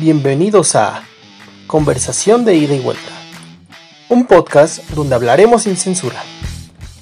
[0.00, 1.02] Bienvenidos a
[1.66, 3.10] Conversación de ida y vuelta,
[4.08, 6.22] un podcast donde hablaremos sin censura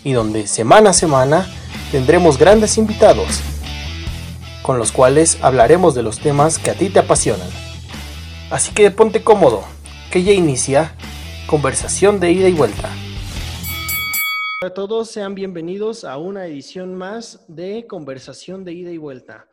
[0.02, 1.46] y donde semana a semana
[1.92, 3.42] tendremos grandes invitados
[4.62, 7.50] con los cuales hablaremos de los temas que a ti te apasionan.
[8.50, 9.62] Así que ponte cómodo,
[10.10, 10.94] que ya inicia
[11.46, 12.88] Conversación de ida y vuelta.
[14.62, 19.46] Hola a todos, sean bienvenidos a una edición más de Conversación de ida y vuelta.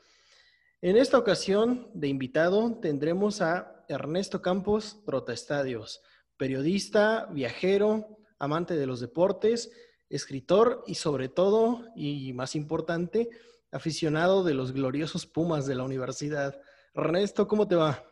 [0.85, 6.03] En esta ocasión, de invitado, tendremos a Ernesto Campos Protestadios,
[6.35, 9.71] periodista, viajero, amante de los deportes,
[10.09, 13.29] escritor y sobre todo, y más importante,
[13.71, 16.59] aficionado de los gloriosos Pumas de la universidad.
[16.93, 18.03] Ernesto, ¿cómo te va?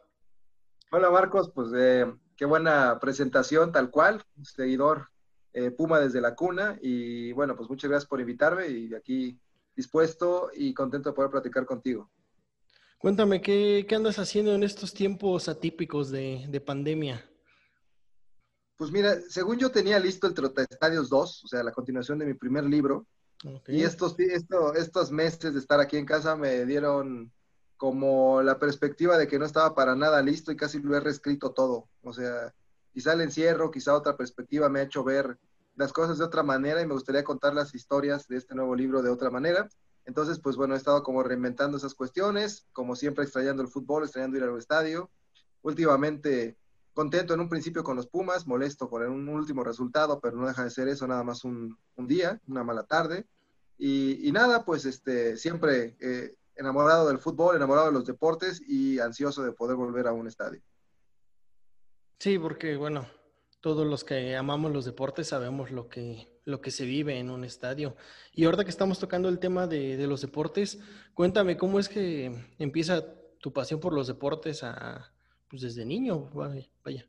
[0.94, 2.06] Hola Marcos, pues eh,
[2.38, 5.10] qué buena presentación, tal cual, seguidor
[5.52, 9.38] eh, Puma desde la cuna y bueno, pues muchas gracias por invitarme y aquí
[9.76, 12.10] dispuesto y contento de poder platicar contigo.
[13.02, 17.28] Cuéntame, ¿qué, andas haciendo en estos tiempos atípicos de, pandemia?
[18.78, 20.36] Pues mira, según yo tenía listo el
[20.70, 23.08] Estadios 2, o sea, la continuación de mi primer libro,
[23.68, 27.32] y estos, estos meses de estar aquí en casa me dieron
[27.76, 31.54] como la perspectiva de que no estaba para nada listo y casi lo he reescrito
[31.54, 31.90] todo.
[32.04, 32.54] O sea,
[32.94, 35.40] quizá el encierro, quizá otra perspectiva me ha hecho ver
[35.76, 39.02] las cosas de otra manera y me gustaría contar las historias de este nuevo libro
[39.02, 39.68] de otra manera.
[40.06, 44.38] Entonces, pues bueno, he estado como reinventando esas cuestiones, como siempre extrañando el fútbol, extrañando
[44.38, 45.10] ir al estadio.
[45.62, 46.58] Últimamente
[46.94, 50.64] contento en un principio con los Pumas, molesto con un último resultado, pero no deja
[50.64, 53.28] de ser eso, nada más un, día, una mala tarde.
[53.78, 59.44] Y, nada, pues este, siempre eh, enamorado del fútbol, enamorado de los deportes y ansioso
[59.44, 60.62] de poder volver a un estadio.
[62.20, 63.08] Sí, porque bueno,
[63.62, 67.44] todos los que amamos los deportes sabemos lo que, lo que se vive en un
[67.44, 67.96] estadio.
[68.34, 70.80] Y ahorita que estamos tocando el tema de, los deportes,
[71.14, 73.06] cuéntame cómo es que empieza
[73.40, 75.14] tu pasión por los deportes a,
[75.50, 77.08] pues desde niño, vaya.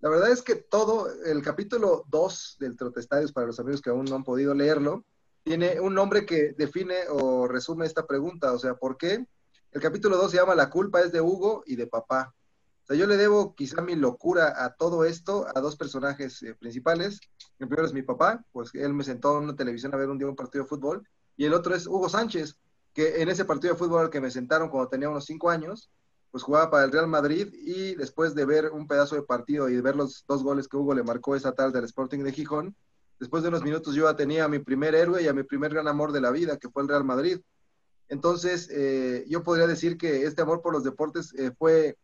[0.00, 4.04] La verdad es que todo, el capítulo 2 del Trotestadios, para los amigos que aún
[4.04, 5.04] no han podido leerlo,
[5.44, 9.26] tiene un nombre que define o resume esta pregunta, o sea, ¿por qué?
[9.70, 12.34] El capítulo 2 se llama La culpa es de Hugo y de papá.
[12.82, 16.54] O sea, yo le debo quizá mi locura a todo esto a dos personajes eh,
[16.54, 17.20] principales.
[17.58, 20.18] El primero es mi papá, pues él me sentó en una televisión a ver un
[20.18, 21.08] día un partido de fútbol.
[21.36, 22.56] Y el otro es Hugo Sánchez,
[22.92, 25.90] que en ese partido de fútbol al que me sentaron cuando tenía unos cinco años,
[26.32, 29.76] pues jugaba para el Real Madrid y después de ver un pedazo de partido y
[29.76, 32.74] de ver los dos goles que Hugo le marcó esa tarde al Sporting de Gijón,
[33.20, 35.72] después de unos minutos yo ya tenía a mi primer héroe y a mi primer
[35.72, 37.38] gran amor de la vida, que fue el Real Madrid.
[38.08, 41.96] Entonces, eh, yo podría decir que este amor por los deportes eh, fue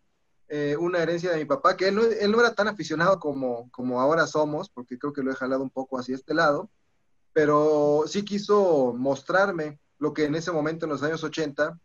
[0.48, 4.26] eh, una herencia de mi papá, que él no, era tan aficionado como, como ahora
[4.26, 6.70] somos, porque creo que lo he jalado un poco hacia este lado,
[7.32, 11.78] pero sí quiso mostrarme lo que en ese momento, en los años 80,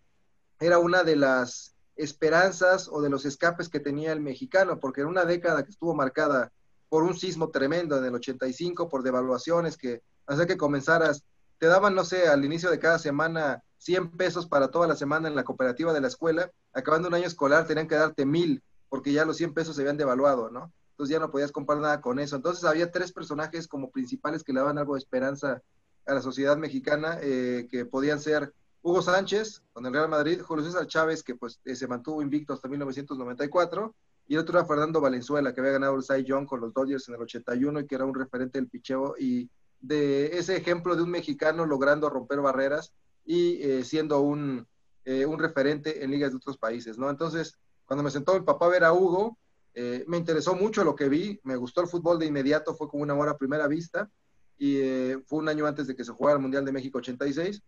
[0.60, 5.08] era una de las esperanzas o de los escapes que tenía el mexicano, porque en
[5.08, 6.52] una década que estuvo marcada
[6.90, 11.24] por un sismo tremendo en el 85, por devaluaciones que hacía que comenzaras,
[11.58, 15.28] te daban, no sé, al inicio de cada semana 100 pesos para toda la semana
[15.28, 19.12] en la cooperativa de la escuela, acabando un año escolar tenían que darte mil, porque
[19.12, 20.72] ya los 100 pesos se habían devaluado, ¿no?
[20.92, 22.36] Entonces ya no podías comprar nada con eso.
[22.36, 25.62] Entonces había tres personajes como principales que le daban algo de esperanza
[26.06, 30.64] a la sociedad mexicana, eh, que podían ser Hugo Sánchez, con el Real Madrid, Julio
[30.64, 33.94] César Chávez, que pues eh, se mantuvo invicto hasta 1994,
[34.28, 37.10] y el otro era Fernando Valenzuela, que había ganado el Cy Young con los Dodgers
[37.10, 39.50] en el 81 y que era un referente del picheo y
[39.82, 42.94] de ese ejemplo de un mexicano logrando romper barreras
[43.26, 44.68] y eh, siendo un,
[45.06, 47.10] eh, un, referente en ligas de otros países, ¿no?
[47.10, 49.38] Entonces, cuando me sentó mi papá a ver a Hugo,
[49.74, 53.04] eh, me interesó mucho lo que vi, me gustó el fútbol de inmediato, fue como
[53.04, 54.10] una amor a primera vista,
[54.58, 54.80] y
[55.26, 57.62] fue un año antes de que se jugara el Mundial de México 86,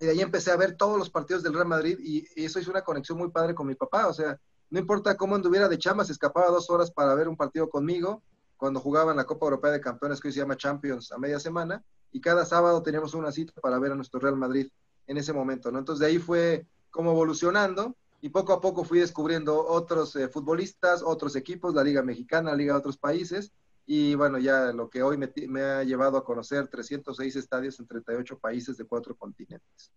[0.00, 2.70] y de ahí empecé a ver todos los partidos del Real Madrid, y, eso hizo
[2.70, 4.38] una conexión muy padre con mi papá, o sea,
[4.70, 8.22] no importa cómo anduviera de chamba, se escapaba dos horas para ver un partido conmigo,
[8.56, 11.84] cuando jugaban la Copa Europea de Campeones, que hoy se llama Champions, a media semana,
[12.14, 14.68] y cada sábado teníamos una cita para ver a nuestro Real Madrid
[15.08, 15.80] en ese momento, ¿no?
[15.80, 21.02] Entonces de ahí fue como evolucionando y poco a poco fui descubriendo otros eh, futbolistas,
[21.02, 23.50] otros equipos, la Liga Mexicana, la Liga de otros países
[23.84, 28.38] y bueno, ya lo que hoy me, ha llevado a conocer 306 estadios en 38
[28.38, 29.90] países de cuatro continentes.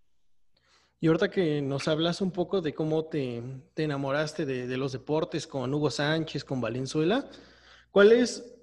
[0.99, 3.43] Y ahorita que nos hablas un poco de cómo te,
[3.75, 7.29] enamoraste de, de, los deportes con Hugo Sánchez, con Valenzuela,
[7.91, 8.56] ¿cuáles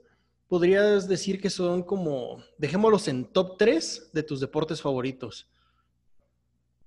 [0.54, 5.50] podrías decir que son como, dejémoslos en top 3 de tus deportes favoritos?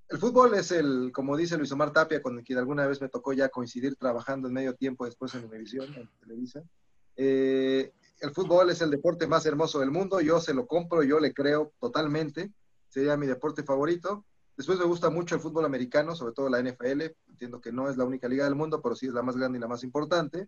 [0.07, 3.33] El fútbol es el, como dice Luis Omar Tapia, con quien alguna vez me tocó
[3.33, 6.63] ya coincidir trabajando en medio tiempo después en televisión, en Televisa.
[7.17, 7.91] Eh,
[8.21, 11.33] el fútbol es el deporte más hermoso del mundo, yo se lo compro, yo le
[11.33, 12.53] creo totalmente,
[12.87, 14.23] sería mi deporte favorito.
[14.55, 17.01] Después me gusta mucho el fútbol americano, sobre todo la NFL.
[17.27, 19.57] Entiendo que no es la única liga del mundo, pero sí es la más grande
[19.57, 20.47] y la más importante.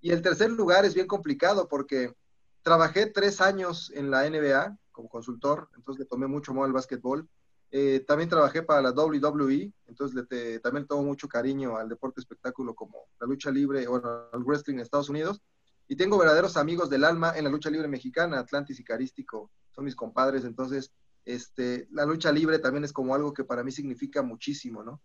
[0.00, 2.12] Y el tercer lugar es bien complicado porque
[2.62, 7.28] trabajé tres años en la NBA como consultor, entonces le tomé mucho amor al básquetbol.
[7.72, 12.74] Eh, también trabajé para la WWE, entonces le también tomo mucho cariño al deporte espectáculo
[12.74, 15.40] como la lucha libre o al wrestling en Estados Unidos.
[15.86, 19.84] Y tengo verdaderos amigos del alma en la lucha libre mexicana, Atlantis y Carístico, son
[19.84, 20.92] mis compadres, entonces
[21.24, 25.00] este, la lucha libre también es como algo que para mí significa muchísimo, ¿no?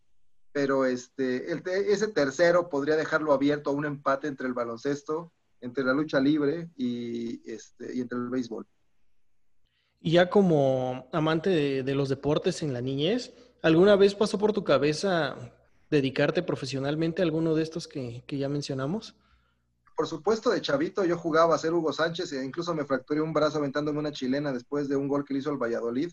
[0.51, 5.33] Pero este, ese tercero podría dejarlo abierto a un empate entre el baloncesto,
[5.65, 8.65] entre la lucha libre y, este, y entre el béisbol.
[9.99, 11.49] Y ya como amante
[11.83, 15.35] de, los deportes en la niñez, ¿alguna vez pasó por tu cabeza
[15.89, 19.15] dedicarte profesionalmente a alguno de estos que, que ya mencionamos?
[19.95, 23.33] por supuesto, de chavito yo jugaba a ser Hugo Sánchez e incluso me fracturé un
[23.33, 26.11] brazo aventándome una chilena después de un gol que le hizo el Valladolid.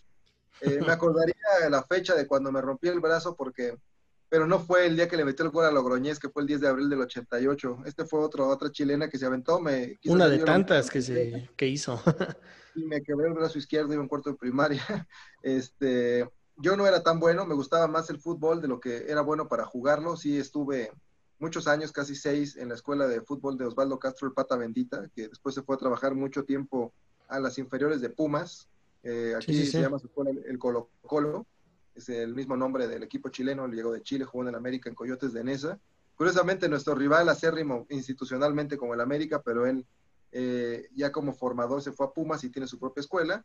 [0.61, 1.35] Eh, me acordaría
[1.69, 3.77] la fecha de cuando me rompí el brazo porque,
[4.33, 6.49] pero no fue el día que le metió el gol a Logroñez, que fue el
[6.49, 7.83] 10 de abril del 88.
[7.85, 9.61] Este fue otro, otra chilena que se aventó.
[9.61, 12.01] Me una de tantas que, se, que hizo.
[12.75, 14.83] y me quebré el brazo izquierdo, iba en cuarto de primaria.
[15.43, 16.27] Este,
[16.57, 19.49] yo no era tan bueno, me gustaba más el fútbol de lo que era bueno
[19.49, 20.17] para jugarlo.
[20.17, 20.91] Sí estuve
[21.39, 25.11] muchos años, casi seis, en la escuela de fútbol de Osvaldo Castro, el Pata Bendita,
[25.15, 26.95] que después se fue a trabajar mucho tiempo
[27.29, 28.71] a las inferiores de Pumas.
[29.03, 31.47] Eh, aquí se llama su escuela el Colo Colo,
[31.95, 34.95] es el mismo nombre del equipo chileno, llegó de Chile, jugó en el América en
[34.95, 35.79] Coyotes de Nesa.
[36.15, 39.87] Curiosamente, nuestro rival acérrimo institucionalmente como el América, pero él
[40.31, 43.45] eh, ya como formador se fue a Pumas y tiene su propia escuela.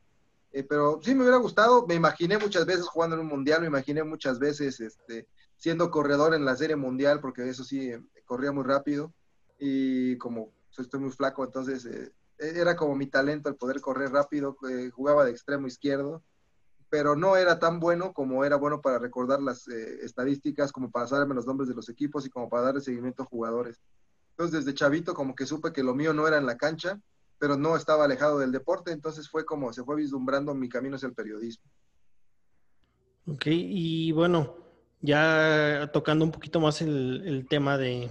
[0.52, 3.68] Eh, pero sí me hubiera gustado, me imaginé muchas veces jugando en un mundial, me
[3.68, 5.28] imaginé muchas veces este,
[5.58, 7.92] siendo corredor en la serie mundial, porque eso sí,
[8.26, 9.14] corría muy rápido
[9.60, 14.58] y como estoy muy flaco, entonces eh, era como mi talento el poder correr rápido,
[14.70, 16.22] eh, jugaba de extremo izquierdo,
[16.90, 21.08] pero no era tan bueno como era bueno para recordar las eh, estadísticas, como para
[21.08, 23.82] saberme los nombres de los equipos y como para darle seguimiento a jugadores.
[24.32, 27.00] Entonces desde chavito como que supe que lo mío no era en la cancha,
[27.40, 31.08] pero no estaba alejado del deporte, entonces fue como se fue vislumbrando mi camino hacia
[31.08, 31.66] el periodismo.
[33.28, 34.56] Ok, y bueno,
[35.02, 38.10] ya tocando un poquito más el, tema de,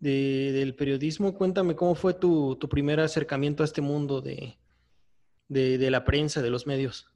[0.00, 4.56] del periodismo, cuéntame cómo fue tu, primer acercamiento a este mundo de,
[5.48, 7.10] la prensa, de los medios.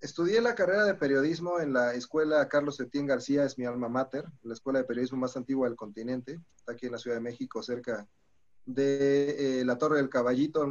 [0.00, 4.24] Estudié la carrera de periodismo en la escuela Carlos Etienne García, es mi alma mater,
[4.42, 7.62] la escuela de periodismo más antigua del continente, está aquí en la Ciudad de México,
[7.62, 8.08] cerca
[8.64, 10.66] de eh, la Torre del Caballito,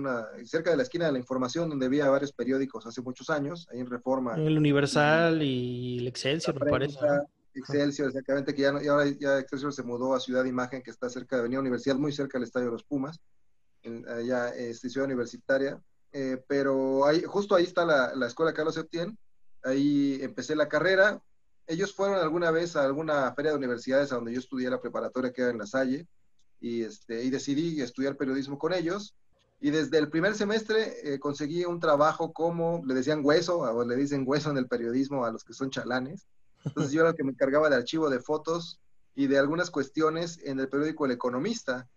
[0.46, 3.80] cerca de la esquina de la información, donde había varios periódicos hace muchos años, ahí
[3.80, 4.36] en Reforma.
[4.36, 6.98] El Universal y el Excelsior, me parece.
[7.54, 11.36] Excelsior, exactamente, que ya, ahora ya Excelsior se mudó a Ciudad Imagen, que está cerca
[11.36, 13.20] de Avenida Universidad, muy cerca del Estadio de los Pumas,
[13.84, 15.80] en, allá este, Ciudad Universitaria.
[16.12, 19.18] Eh, pero justo ahí está la, la Escuela Carlos Septién,
[19.64, 21.22] ahí empecé la carrera.
[21.68, 25.32] Ellos fueron alguna vez a alguna feria de universidades a donde yo estudié la preparatoria
[25.32, 26.08] que era en La Salle,
[26.62, 29.16] y, este, y decidí estudiar periodismo con ellos.
[29.62, 33.96] Y desde el primer semestre eh, conseguí un trabajo como, le decían hueso, o le
[33.96, 36.28] dicen hueso en el periodismo a los que son chalanes.
[36.64, 38.80] Entonces yo era el que me encargaba de archivo de fotos
[39.16, 41.90] y de algunas cuestiones en el periódico El Economista.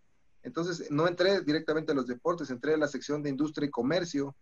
[0.43, 4.35] Entonces no entré directamente a los deportes, entré a la sección de industria y comercio.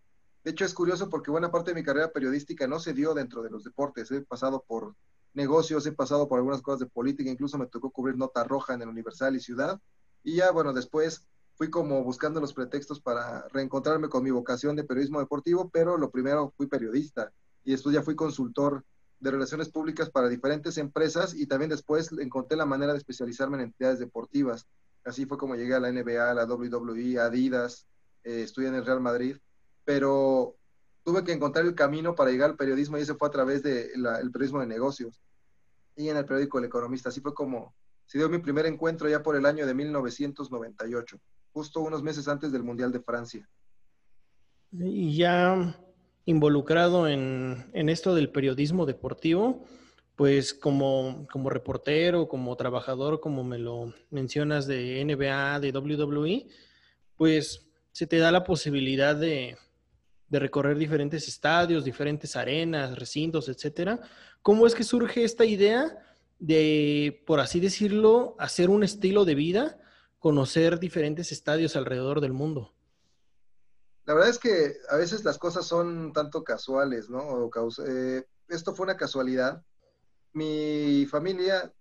[0.44, 3.42] De hecho es curioso porque buena parte de mi carrera periodística no se dio dentro
[3.42, 4.10] de los deportes.
[4.10, 4.94] He pasado por
[5.34, 8.82] negocios, he pasado por algunas cosas de política, incluso me tocó cubrir nota roja en
[8.82, 9.80] el Universal y Ciudad.
[10.22, 14.84] Y ya, bueno, después fui como buscando los pretextos para reencontrarme con mi vocación de
[14.84, 17.32] periodismo deportivo, pero lo primero fui periodista
[17.64, 18.82] y después ya fui consultor
[19.18, 23.64] de relaciones públicas para diferentes empresas y también después encontré la manera de especializarme en
[23.64, 24.66] entidades deportivas.
[25.04, 27.86] Así fue como llegué a la NBA, a la WWE, a Adidas,
[28.24, 29.36] eh, estudié en el Real Madrid,
[29.84, 30.56] pero
[31.02, 34.30] tuve que encontrar el camino para llegar al periodismo y ese fue a través del
[34.32, 35.20] periodismo de negocios
[35.96, 37.08] y en el periódico El Economista.
[37.08, 37.74] Así fue como
[38.06, 41.20] se dio mi primer encuentro ya por el año de 1998,
[41.52, 43.48] justo unos meses antes del Mundial de Francia.
[44.72, 45.78] Y ya
[46.24, 49.64] involucrado en, esto del periodismo deportivo,
[50.20, 56.46] pues como, como reportero, como trabajador, como me lo mencionas de NBA, de WWE,
[57.16, 59.56] pues se te da la posibilidad de,
[60.28, 63.98] de recorrer diferentes estadios, diferentes arenas, recintos, etcétera.
[64.42, 65.96] ¿Cómo es que surge esta idea
[66.38, 69.78] de, por así decirlo, hacer un estilo de vida,
[70.18, 72.74] conocer diferentes estadios alrededor del mundo?
[74.04, 77.48] La verdad es que a veces las cosas son tanto casuales, ¿no?
[77.88, 79.64] Eh, esto fue una casualidad.
[80.32, 81.72] Mi familia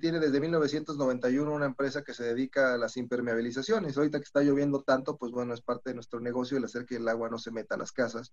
[0.00, 3.96] tiene desde 1991 una empresa que se dedica a las impermeabilizaciones.
[3.96, 6.96] Ahorita que está lloviendo tanto, pues bueno, es parte de nuestro negocio el hacer que
[6.96, 8.32] el agua no se meta a las casas.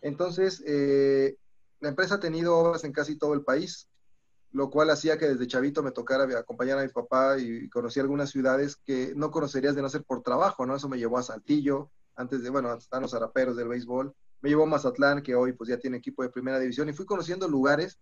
[0.00, 1.36] Entonces, eh,
[1.80, 3.88] la empresa ha tenido obras en casi todo el país,
[4.50, 8.30] lo cual hacía que desde chavito me tocara acompañar a mi papá y conocí algunas
[8.30, 10.74] ciudades que no conocerías de no ser por trabajo, ¿no?
[10.74, 14.64] Eso me llevó a Saltillo, antes de, bueno, están los araperos del béisbol, me llevó
[14.64, 17.98] a Mazatlán, que hoy pues ya tiene equipo de primera división, y fui conociendo lugares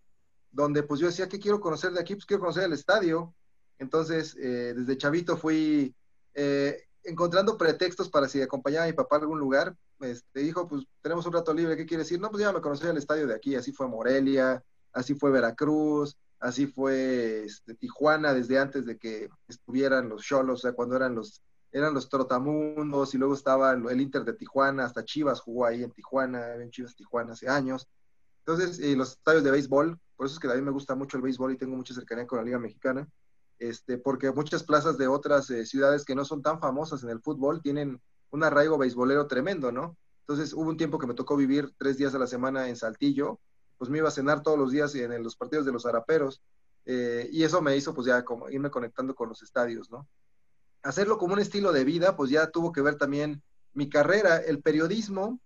[0.53, 2.15] donde pues yo decía, ¿qué quiero conocer de aquí?
[2.15, 3.35] Pues quiero conocer el estadio.
[3.79, 5.95] Entonces, eh, desde chavito fui
[6.35, 9.75] eh, encontrando pretextos para si acompañaba a mi papá a algún lugar.
[10.01, 12.21] Este, dijo, pues tenemos un rato libre, ¿qué quiere decir?
[12.21, 16.17] No, pues ya me conocí el estadio de aquí, así fue Morelia, así fue Veracruz,
[16.39, 21.15] así fue este, Tijuana desde antes de que estuvieran los Cholos, o sea, cuando eran
[21.15, 21.43] los
[21.73, 25.91] eran los Trotamundos y luego estaba el, Inter de Tijuana, hasta Chivas jugó ahí en
[25.91, 27.89] Tijuana, en Chivas Tijuana hace años.
[28.45, 31.23] Entonces, los estadios de béisbol, por eso es que a mí me gusta mucho el
[31.23, 33.09] béisbol y tengo mucha cercanía con la Liga Mexicana,
[33.59, 37.21] este, porque muchas plazas de otras eh, ciudades que no son tan famosas en el
[37.21, 39.97] fútbol tienen un arraigo beisbolero tremendo, ¿no?
[40.21, 43.39] Entonces, hubo un tiempo que me tocó vivir tres días a la semana en Saltillo,
[43.79, 46.43] pues me iba a cenar todos los días en, los partidos de los Araperos,
[46.85, 50.09] eh, y eso me hizo pues ya como irme conectando con los estadios, ¿no?
[50.83, 54.39] hacerlo como un estilo de vida, pues ya tuvo que ver también mi carrera.
[54.39, 55.41] El periodismo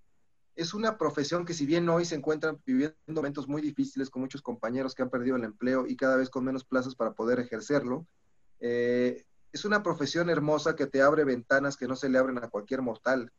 [0.56, 4.42] es una profesión que si bien hoy se encuentran viviendo momentos muy difíciles con muchos
[4.42, 8.06] compañeros que han perdido el empleo y cada vez con menos plazas para poder ejercerlo,
[8.60, 12.48] eh, es una profesión hermosa que te abre ventanas que no se le abren a
[12.48, 13.32] cualquier mortal.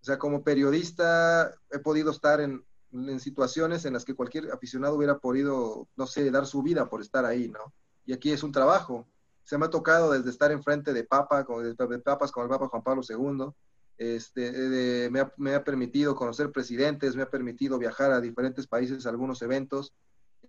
[0.00, 4.94] O sea, como periodista he podido estar en, en situaciones en las que cualquier aficionado
[4.94, 7.74] hubiera podido, no sé, dar su vida por estar ahí, ¿no?
[8.06, 9.06] Y aquí es un trabajo
[9.44, 12.82] se me ha tocado desde estar enfrente de Papa, de, papas con el Papa Juan
[12.82, 13.52] Pablo II,
[13.96, 19.42] este, me, ha, permitido conocer presidentes, me ha permitido viajar a diferentes países, a algunos
[19.42, 19.94] eventos.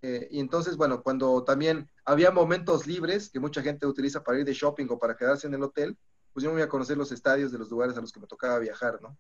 [0.02, 4.46] Eh, y entonces, bueno, cuando también había momentos libres que mucha gente utiliza para ir
[4.46, 5.98] de shopping o para quedarse en el hotel,
[6.34, 8.28] pues yo me iba a conocer los estadios de los lugares a los que me
[8.28, 9.18] tocaba viajar, ¿no?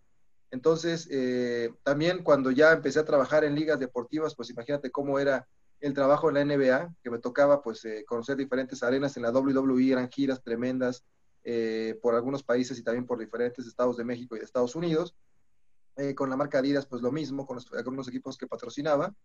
[0.52, 5.48] Entonces, eh, también cuando ya empecé a trabajar en ligas deportivas, pues imagínate cómo era
[5.80, 9.32] el trabajo en la NBA, que me tocaba pues eh, conocer diferentes arenas en la
[9.32, 11.04] WWE, eran giras tremendas
[11.46, 15.16] eh, por algunos países y también por diferentes estados de México y de Estados Unidos.
[15.98, 19.16] Eh, con la marca Adidas pues lo mismo, con algunos equipos que patrocinaba.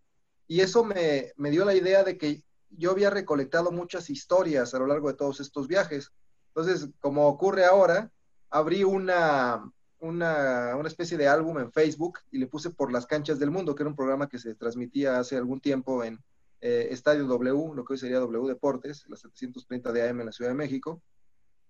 [0.47, 4.79] Y eso me, me dio la idea de que yo había recolectado muchas historias a
[4.79, 6.13] lo largo de todos estos viajes.
[6.49, 8.13] Entonces, como ocurre ahora,
[8.51, 13.39] abrí una, una, una, especie de álbum en Facebook y le puse Por las canchas
[13.39, 16.21] del mundo, que era un programa que se transmitía hace algún tiempo en,
[16.61, 20.33] eh, Estadio W, lo que hoy sería W Deportes, la 730 de AM en la
[20.33, 21.03] Ciudad de México.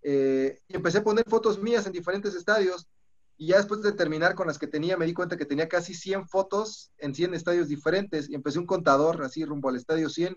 [0.02, 2.86] Eh, y empecé a poner fotos mías en diferentes estadios.
[3.36, 5.94] Y ya después de terminar con las que tenía, me di cuenta que tenía casi
[5.94, 8.28] 100 fotos en 100 estadios diferentes.
[8.28, 10.36] Y empecé un contador así rumbo al estadio 100.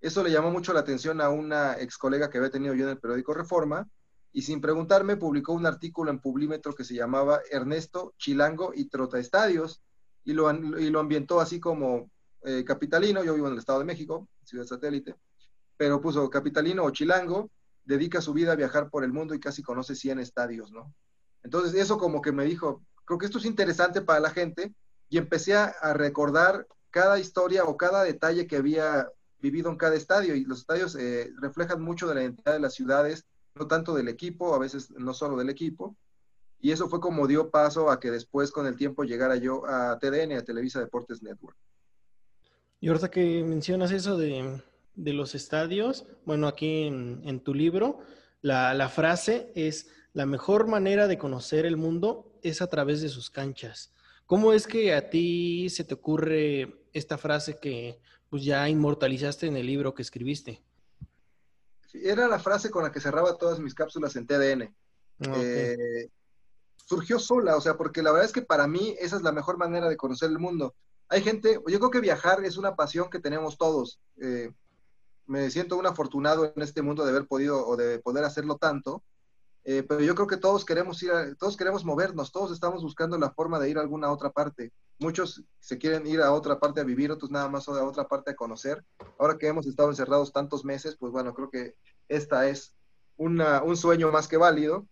[0.00, 2.90] Eso le llamó mucho la atención a una ex colega que había tenido yo en
[2.90, 3.88] el periódico Reforma.
[4.32, 9.18] Y sin preguntarme, publicó un artículo en Publímetro que se llamaba Ernesto Chilango y Trota
[9.18, 9.82] Estadios.
[10.24, 12.10] Y lo, y lo ambientó así como
[12.48, 15.16] eh, capitalino, yo vivo en el Estado de México, ciudad satélite,
[15.76, 17.50] pero puso capitalino o chilango,
[17.86, 20.92] dedica su vida a viajar por el mundo y casi conoce 100 estadios, ¿no?
[21.42, 24.74] Entonces eso como que me dijo, creo que esto es interesante para la gente
[25.08, 30.34] y empecé a, recordar cada historia o cada detalle que había vivido en cada estadio
[30.34, 33.24] y los estadios eh, reflejan mucho de la identidad de las ciudades,
[33.54, 35.96] no tanto del equipo, a veces no solo del equipo.
[36.58, 39.98] Y eso fue como dio paso a que después con el tiempo llegara yo a
[39.98, 41.56] TDN, a Televisa Deportes Network.
[42.80, 44.60] Y ahorita que mencionas eso de,
[44.96, 48.00] los estadios, bueno, aquí en, tu libro,
[48.40, 53.30] la, frase es, la mejor manera de conocer el mundo es a través de sus
[53.30, 53.92] canchas.
[54.26, 59.56] ¿Cómo es que a ti se te ocurre esta frase que pues ya inmortalizaste en
[59.56, 60.62] el libro que escribiste?
[61.92, 64.74] Era la frase con la que cerraba todas mis cápsulas en TDN.
[65.20, 66.08] Ah, eh,
[66.74, 69.56] surgió sola, o sea, porque la verdad es que para mí esa es la mejor
[69.56, 70.74] manera de conocer el mundo
[71.08, 74.00] hay gente, yo creo que viajar es una pasión que tenemos todos.
[74.20, 74.50] Eh,
[75.26, 79.02] me siento un afortunado en este mundo de haber podido o de poder hacerlo tanto,
[79.68, 83.32] eh, pero yo creo que todos queremos ir, todos queremos movernos, todos estamos buscando la
[83.32, 84.72] forma de ir a alguna otra parte.
[85.00, 88.30] Muchos se quieren ir a otra parte a vivir, otros nada más a otra parte
[88.30, 88.84] a conocer.
[89.18, 91.74] Ahora que hemos estado encerrados tantos meses, pues bueno, creo que
[92.08, 92.76] esta es
[93.16, 94.86] una, un sueño más que válido.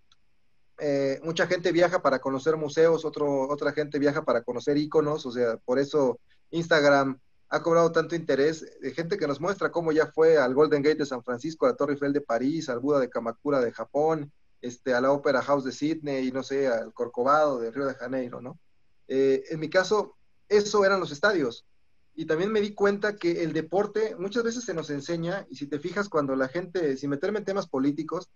[0.78, 5.30] Eh, mucha gente viaja para conocer museos, otro, otra gente viaja para conocer iconos, o
[5.30, 6.18] sea, por eso
[6.50, 7.20] Instagram
[7.54, 10.98] ha cobrado tanto interés de gente que nos muestra cómo ya fue al Golden Gate
[10.98, 14.32] de San Francisco, a la Torre Eiffel de París, al Buda de Kamakura de Japón,
[14.60, 17.94] este, a la Opera House de Sydney y no sé, al Corcovado de Río de
[17.94, 18.58] Janeiro, ¿no?
[19.06, 20.16] Eh, en mi caso,
[20.48, 21.64] eso eran los estadios.
[22.16, 25.68] Y también me di cuenta que el deporte muchas veces se nos enseña, y si
[25.68, 28.30] te fijas cuando la gente, sin meterme en temas políticos,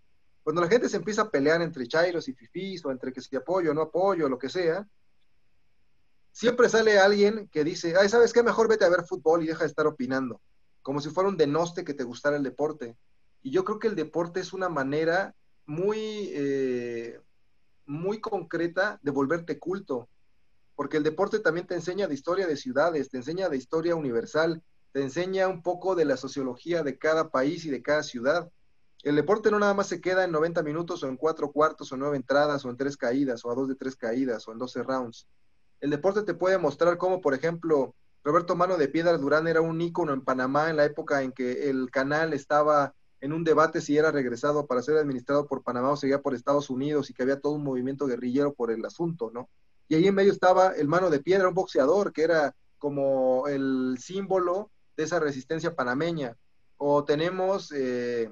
[0.45, 3.35] cuando la gente se empieza a pelear entre chairos y fifís o entre que si
[3.35, 4.87] apoyo o no apoyo, lo que sea,
[6.39, 8.45] siempre sale alguien que dice, ay, ¿sabes qué?
[8.45, 10.41] Mejor vete a ver fútbol y deja de estar opinando,
[10.83, 12.97] como si fuera un denoste que te gustara el deporte.
[13.43, 15.35] Y yo creo que el deporte es una manera
[15.67, 17.21] muy, eh,
[17.87, 20.09] muy concreta de volverte culto,
[20.77, 24.63] porque el deporte también te enseña de historia de ciudades, te enseña de historia universal,
[24.93, 28.49] te enseña un poco de la sociología de cada país y de cada ciudad.
[29.03, 31.97] El deporte no nada más se queda en 90 minutos o en cuatro cuartos o
[31.97, 34.85] nueve entradas o en tres caídas o a dos de tres caídas o en 12
[34.85, 35.27] rounds.
[35.81, 37.95] El deporte te puede mostrar cómo, por ejemplo,
[38.25, 41.71] Roberto Mano de Piedra Durán era un ícono en Panamá en la época en que
[41.71, 45.97] el canal estaba en un debate si era regresado para ser administrado por Panamá o
[45.97, 49.49] seguía por Estados Unidos y que había todo un movimiento guerrillero por el asunto, ¿no?
[49.89, 53.97] Y ahí en medio estaba el Mano de Piedra, un boxeador que era como el
[53.99, 56.37] símbolo de esa resistencia panameña.
[56.77, 58.31] O tenemos, eh,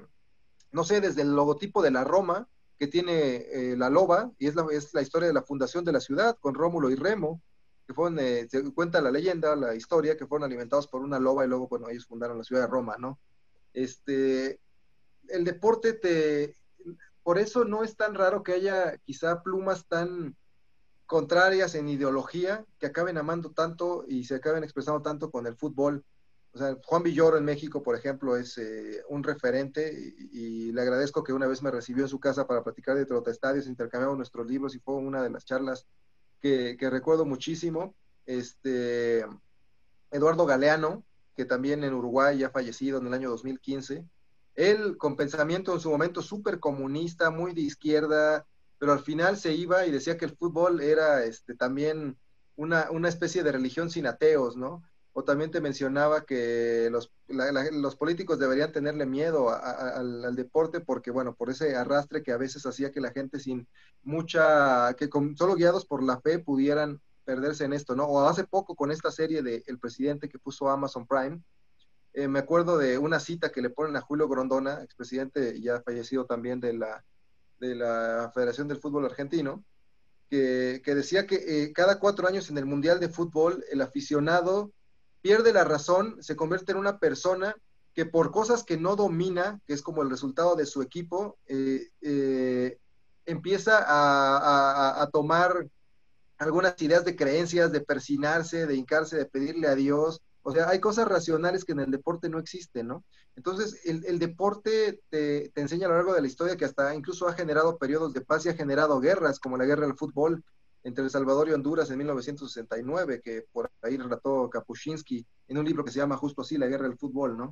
[0.71, 4.55] no sé, desde el logotipo de la Roma, que tiene eh, la loba, y es
[4.55, 7.41] la, es la historia de la fundación de la ciudad, con Rómulo y Remo,
[7.85, 11.45] que fueron, eh, se cuenta la leyenda, la historia, que fueron alimentados por una loba
[11.45, 13.19] y luego, bueno, ellos fundaron la ciudad de Roma, ¿no?
[13.73, 14.59] Este,
[15.29, 16.55] el deporte te,
[17.23, 20.35] por eso no es tan raro que haya quizá plumas tan
[21.05, 26.05] contrarias en ideología que acaben amando tanto y se acaben expresando tanto con el fútbol.
[26.83, 29.91] Juan Villoro en México, por ejemplo, es eh, un referente
[30.31, 33.67] y, le agradezco que una vez me recibió en su casa para platicar de trotestadios,
[33.67, 35.87] intercambiamos nuestros libros y fue una de las charlas
[36.41, 37.95] que, recuerdo muchísimo.
[38.25, 39.25] Este,
[40.11, 41.03] Eduardo Galeano,
[41.35, 44.05] que también en Uruguay ya fallecido en el año 2015,
[44.55, 48.45] él con pensamiento en su momento súper comunista, muy de izquierda,
[48.77, 52.17] pero al final se iba y decía que el fútbol era este, también
[52.55, 54.83] una especie de religión sin ateos, ¿no?
[55.19, 61.33] O también te mencionaba que los, los políticos deberían tenerle miedo al, deporte porque, bueno,
[61.33, 63.67] por ese arrastre que a veces hacía que la gente sin
[64.03, 68.03] mucha, que con, solo guiados por la fe pudieran perderse en esto, ¿no?
[68.05, 71.41] O hace poco con esta serie de El Presidente que puso Amazon Prime,
[72.13, 76.27] eh, me acuerdo de una cita que le ponen a Julio Grondona, expresidente ya fallecido
[76.27, 77.03] también de la,
[77.59, 79.63] de la Federación del Fútbol Argentino,
[80.29, 84.73] que, que decía que eh, cada cuatro años en el Mundial de Fútbol el aficionado
[85.21, 87.55] pierde la razón, se convierte en una persona
[87.97, 91.89] que por cosas que no domina, que es como el resultado de su equipo, eh,
[92.01, 92.77] eh,
[93.25, 95.67] empieza a, tomar
[96.37, 100.21] algunas ideas de creencias, de persinarse, de hincarse, de pedirle a Dios.
[100.43, 103.03] O sea, hay cosas racionales que en el deporte no existen, ¿no?
[103.35, 107.27] Entonces, el, deporte te, te, enseña a lo largo de la historia que hasta incluso
[107.27, 110.43] ha generado periodos de paz y ha generado guerras, como la guerra del fútbol,
[110.83, 115.83] entre El Salvador y Honduras en 1969, que por ahí relató Kapuscinski en un libro
[115.83, 117.51] que se llama justo así, La Guerra del Fútbol, ¿no?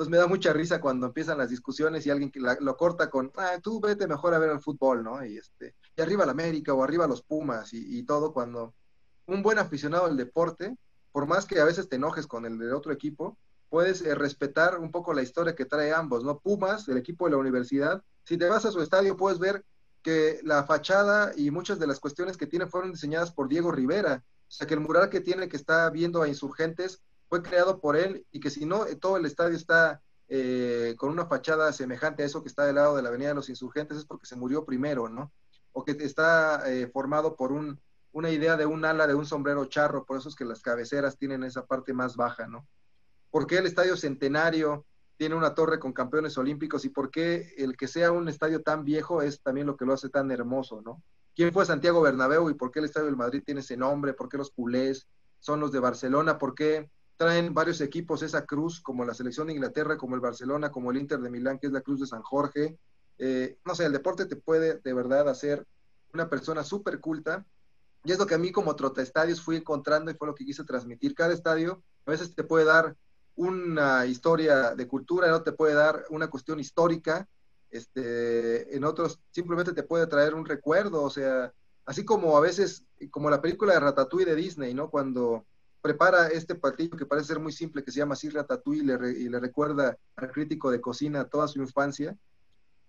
[0.00, 3.58] Entonces me da mucha risa cuando empiezan las discusiones y alguien lo corta con, ah,
[3.62, 5.22] tú vete mejor a ver el fútbol, ¿no?
[5.22, 8.72] Y, este, y arriba la América o arriba los Pumas y, todo, cuando
[9.26, 10.74] un buen aficionado al deporte,
[11.12, 13.36] por más que a veces te enojes con el del otro equipo,
[13.68, 16.38] puedes eh, respetar un poco la historia que trae ambos, ¿no?
[16.38, 19.66] Pumas, el equipo de la universidad, si te vas a su estadio puedes ver
[20.02, 24.24] que la fachada y muchas de las cuestiones que tiene fueron diseñadas por Diego Rivera.
[24.26, 27.96] O sea, que el mural que tiene que está viendo a insurgentes fue creado por
[27.96, 32.22] él y que si no, eh, todo el estadio está eh, con una fachada semejante
[32.22, 34.36] a eso que está del lado de la Avenida de los Insurgentes es porque se
[34.36, 35.32] murió primero, ¿no?
[35.72, 37.80] O que está eh, formado por un,
[38.12, 41.16] una idea de un ala de un sombrero charro, por eso es que las cabeceras
[41.16, 42.66] tienen esa parte más baja, ¿no?
[43.30, 44.84] ¿Por qué el estadio centenario
[45.20, 48.86] tiene una torre con campeones olímpicos y por qué el que sea un estadio tan
[48.86, 51.02] viejo es también lo que lo hace tan hermoso, ¿no?
[51.36, 54.14] ¿Quién fue Santiago Bernabéu y por qué el Estadio del Madrid tiene ese nombre?
[54.14, 56.38] ¿Por qué los culés son los de Barcelona?
[56.38, 60.70] ¿Por qué traen varios equipos esa cruz, como la selección de Inglaterra, como el Barcelona,
[60.70, 62.78] como el Inter de Milán, que es la cruz de San Jorge?
[63.18, 65.66] Eh, no sé, el deporte te puede de verdad hacer
[66.14, 67.44] una persona súper culta
[68.04, 70.64] y es lo que a mí como trotestadios fui encontrando y fue lo que quise
[70.64, 71.14] transmitir.
[71.14, 72.96] Cada estadio a veces te puede dar
[73.36, 77.28] una historia de cultura, otro te puede dar una cuestión histórica,
[77.70, 81.52] este, en otros simplemente te puede traer un recuerdo, o sea,
[81.86, 84.90] así como a veces, como la película de Ratatouille de Disney, ¿no?
[84.90, 85.44] Cuando
[85.80, 88.82] prepara este platillo que parece ser muy simple, que se llama así Ratatouille
[89.16, 92.16] y le, recuerda al crítico de cocina toda su infancia,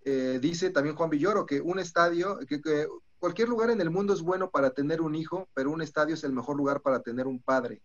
[0.04, 2.86] eh, dice también Juan Villoro que un estadio, que, que
[3.18, 6.24] cualquier lugar en el mundo es bueno para tener un hijo, pero un estadio es
[6.24, 7.80] el mejor lugar para tener un padre.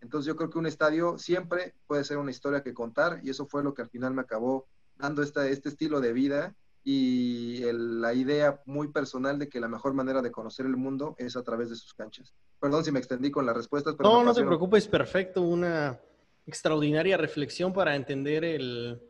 [0.00, 3.46] Entonces yo creo que un estadio siempre puede ser una historia que contar y eso
[3.46, 6.54] fue lo que al final me acabó dando esta, este estilo de vida
[6.84, 11.34] y la idea muy personal de que la mejor manera de conocer el mundo es
[11.36, 12.34] a través de sus canchas.
[12.60, 13.94] Perdón si me extendí con las respuestas.
[13.96, 15.40] Pero no, no te preocupes, perfecto.
[15.40, 15.98] Una
[16.46, 19.00] extraordinaria reflexión para entender el,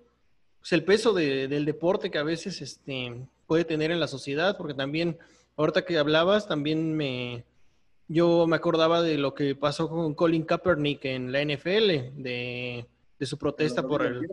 [0.61, 4.75] pues, el peso del deporte que a veces este, puede tener en la sociedad, porque
[4.75, 5.18] también,
[5.57, 7.44] ahorita que hablabas, también me,
[8.09, 12.87] yo me acordaba de lo que pasó con Colin Kaepernick en la NFL, de,
[13.21, 14.29] su protesta por el,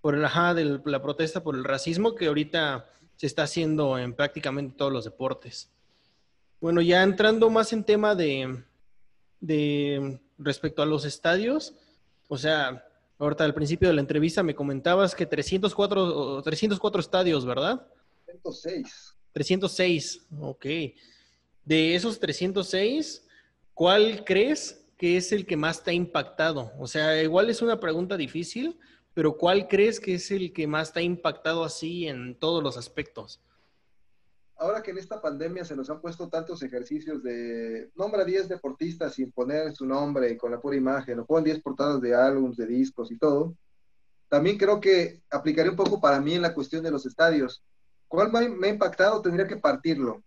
[0.00, 4.14] por el, ajá, de la protesta por el racismo que ahorita se está haciendo en
[4.14, 5.70] prácticamente todos los deportes.
[6.60, 8.62] Bueno, ya entrando más en tema de,
[9.40, 11.74] de respecto a los estadios,
[12.28, 12.86] o sea,
[13.18, 17.86] ahorita al principio de la entrevista me comentabas que 304, 304 estadios, ¿verdad?
[18.24, 19.14] 306.
[19.32, 20.66] 306, ok.
[21.64, 23.26] De esos 306,
[23.72, 26.72] ¿cuál crees que es el que más te ha impactado?
[26.78, 28.78] O sea, igual es una pregunta difícil,
[29.14, 32.76] pero ¿cuál crees que es el que más te ha impactado así en todos los
[32.76, 33.40] aspectos?
[34.56, 39.14] Ahora que en esta pandemia se nos han puesto tantos ejercicios de nombra 10 deportistas
[39.14, 42.56] sin poner su nombre y con la pura imagen, o pon 10 portadas de álbumes,
[42.56, 43.56] de discos y todo,
[44.28, 47.64] también creo que aplicaría un poco para mí en la cuestión de los estadios.
[48.06, 49.22] ¿Cuál me ha impactado?
[49.22, 50.22] Tendría que partirlo.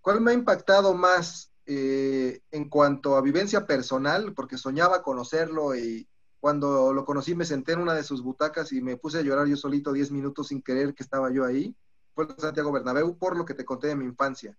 [0.00, 4.32] ¿Cuál me ha impactado más eh, en cuanto a vivencia personal?
[4.34, 6.08] Porque soñaba conocerlo y
[6.40, 9.46] cuando lo conocí me senté en una de sus butacas y me puse a llorar
[9.46, 11.74] yo solito 10 minutos sin querer que estaba yo ahí.
[12.14, 14.56] Fue Santiago Bernabéu por lo que te conté de mi infancia.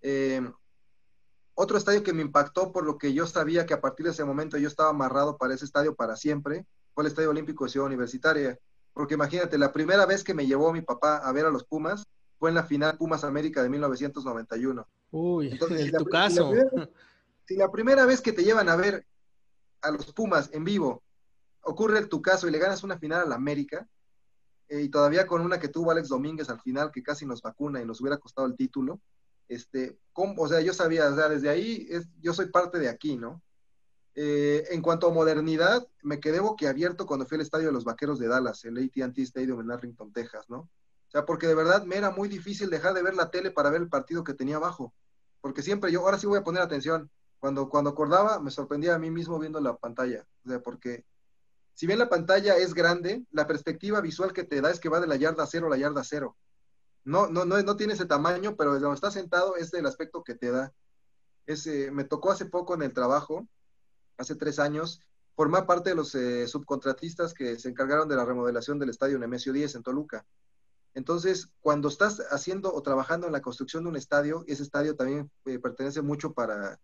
[0.00, 0.42] Eh,
[1.54, 4.24] otro estadio que me impactó por lo que yo sabía que a partir de ese
[4.24, 7.86] momento yo estaba amarrado para ese estadio para siempre, fue el Estadio Olímpico de Ciudad
[7.86, 8.58] Universitaria.
[8.92, 12.04] Porque imagínate, la primera vez que me llevó mi papá a ver a los Pumas
[12.44, 14.86] fue en la final Pumas América de 1991.
[15.12, 16.52] Uy, en tu caso.
[17.46, 19.06] Si la, primera, vez que te llevan a ver
[19.80, 21.02] a los Pumas en vivo
[21.62, 23.88] ocurre en tu caso y le ganas una final a la América,
[24.68, 27.80] eh, y todavía con una que tuvo Alex Domínguez al final, que casi nos vacuna
[27.80, 29.00] y nos hubiera costado el título,
[29.48, 33.16] este, o sea, yo sabía, o sea, desde ahí es, yo soy parte de aquí,
[33.16, 33.40] ¿no?
[34.14, 38.18] Eh, en cuanto a modernidad, me quedé boquiabierto cuando fui al estadio de los Vaqueros
[38.18, 40.68] de Dallas, el AT&T Stadium en Arlington, Texas, ¿no?
[41.14, 43.80] Sea, porque de verdad me era muy difícil dejar de ver la tele para ver
[43.82, 44.92] el partido que tenía abajo,
[45.40, 48.98] porque siempre yo, ahora sí voy a poner atención, cuando, cuando acordaba me sorprendía a
[48.98, 51.04] mí mismo viendo la pantalla, o sea, porque
[51.72, 55.00] si bien la pantalla es grande, la perspectiva visual que te da es que va
[55.00, 56.36] de la yarda cero a la yarda cero.
[57.04, 60.24] No, no, no, no tiene ese tamaño, pero desde donde estás sentado es el aspecto
[60.24, 60.72] que te da.
[61.46, 63.46] Ese, me tocó hace poco en el trabajo
[64.16, 65.00] hace tres años,
[65.36, 69.52] formar parte de los eh, subcontratistas que se encargaron de la remodelación del estadio Nemesio
[69.52, 70.24] 10 en Toluca.
[70.94, 75.30] Entonces, cuando estás haciendo o trabajando en la construcción de un estadio, ese estadio también
[75.44, 76.78] eh, pertenece mucho para,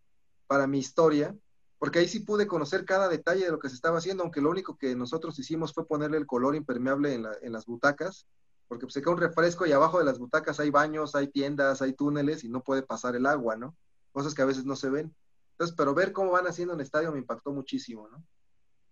[0.47, 1.37] para mi historia,
[1.79, 4.51] porque ahí sí pude conocer cada detalle de lo que se estaba haciendo, aunque lo
[4.51, 8.27] único que nosotros hicimos fue ponerle el color impermeable en, en las butacas,
[8.71, 11.81] porque pues, se queda un refresco y abajo de las butacas hay baños, hay tiendas,
[11.81, 13.77] hay túneles y no puede pasar el agua, ¿no?
[14.13, 15.15] Cosas que a veces no se ven.
[15.53, 18.23] Entonces, pero ver cómo van haciendo un estadio me impactó muchísimo, ¿no?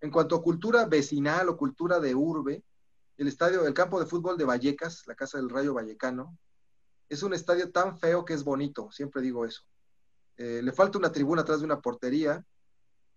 [0.00, 2.62] En cuanto a cultura vecinal o cultura de urbe,
[3.18, 6.38] el estadio, el campo de fútbol de Vallecas, la Casa del Rayo Vallecano,
[7.08, 9.62] es un estadio tan feo que es bonito, siempre digo eso.
[10.36, 12.44] Eh, le falta una tribuna atrás de una portería,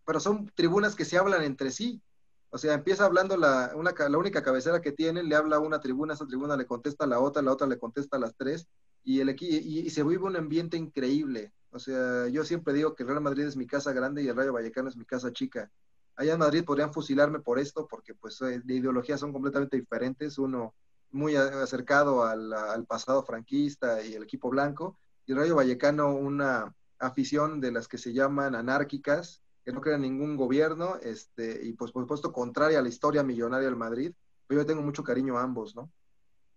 [0.05, 2.01] pero son tribunas que se hablan entre sí.
[2.49, 6.25] O sea, empieza hablando la, la única cabecera que tienen, le habla una tribuna, esa
[6.25, 8.67] tribuna le contesta a la otra, la otra le contesta a las tres,
[9.03, 11.53] y, el, y, y se vive un ambiente increíble.
[11.69, 14.35] O sea, yo siempre digo que el Real Madrid es mi casa grande y el
[14.35, 15.71] Rayo Vallecano es mi casa chica.
[16.15, 20.37] Allá en Madrid podrían fusilarme por esto, porque pues eh, de ideología son completamente diferentes.
[20.37, 20.73] Uno
[21.11, 27.71] muy acercado al, pasado franquista y el equipo blanco, y Rayo Vallecano una afición de
[27.71, 32.31] las que se llaman anárquicas, que no crean ningún gobierno, este, y pues por supuesto
[32.31, 34.13] contraria a la historia millonaria del Madrid,
[34.47, 35.91] pero yo tengo mucho cariño a ambos, ¿no?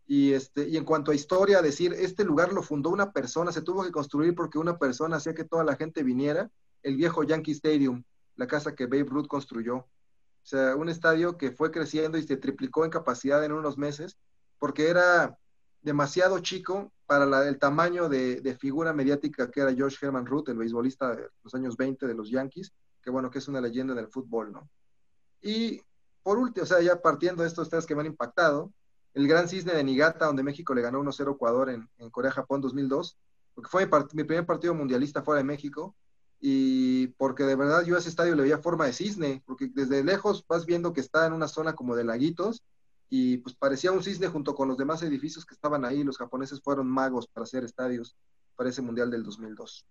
[0.06, 3.62] Y, este, y en cuanto a historia, decir, este lugar lo fundó una persona, se
[3.62, 6.50] tuvo que construir porque una persona hacía que toda la gente viniera,
[6.82, 8.04] el viejo Yankee Stadium,
[8.36, 9.76] la casa que Babe Ruth construyó.
[9.76, 9.88] O
[10.46, 14.18] sea, un estadio que fue creciendo y se triplicó en capacidad en unos meses,
[14.58, 15.38] porque era
[15.82, 21.14] demasiado chico para el tamaño de, figura mediática que era George Herman Ruth, el beisbolista
[21.14, 24.52] de los años 20 de los Yankees, que bueno, que es una leyenda del fútbol,
[24.52, 24.68] ¿no?
[25.42, 25.82] Y
[26.22, 28.72] por último, o sea, ya partiendo de estos tres que me han impactado,
[29.12, 33.18] el Gran Cisne de Nigata, donde México le ganó 1-0 Ecuador en, en Corea-Japón 2002,
[33.54, 35.94] porque fue mi, primer partido mundialista fuera de México,
[36.46, 40.04] y porque de verdad yo a ese estadio le veía forma de cisne, porque desde
[40.04, 42.62] lejos vas viendo que está en una zona como de laguitos,
[43.08, 46.60] y pues parecía un cisne junto con los demás edificios que estaban ahí, los japoneses
[46.60, 48.14] fueron magos para hacer estadios
[48.56, 49.86] para ese mundial del 2002.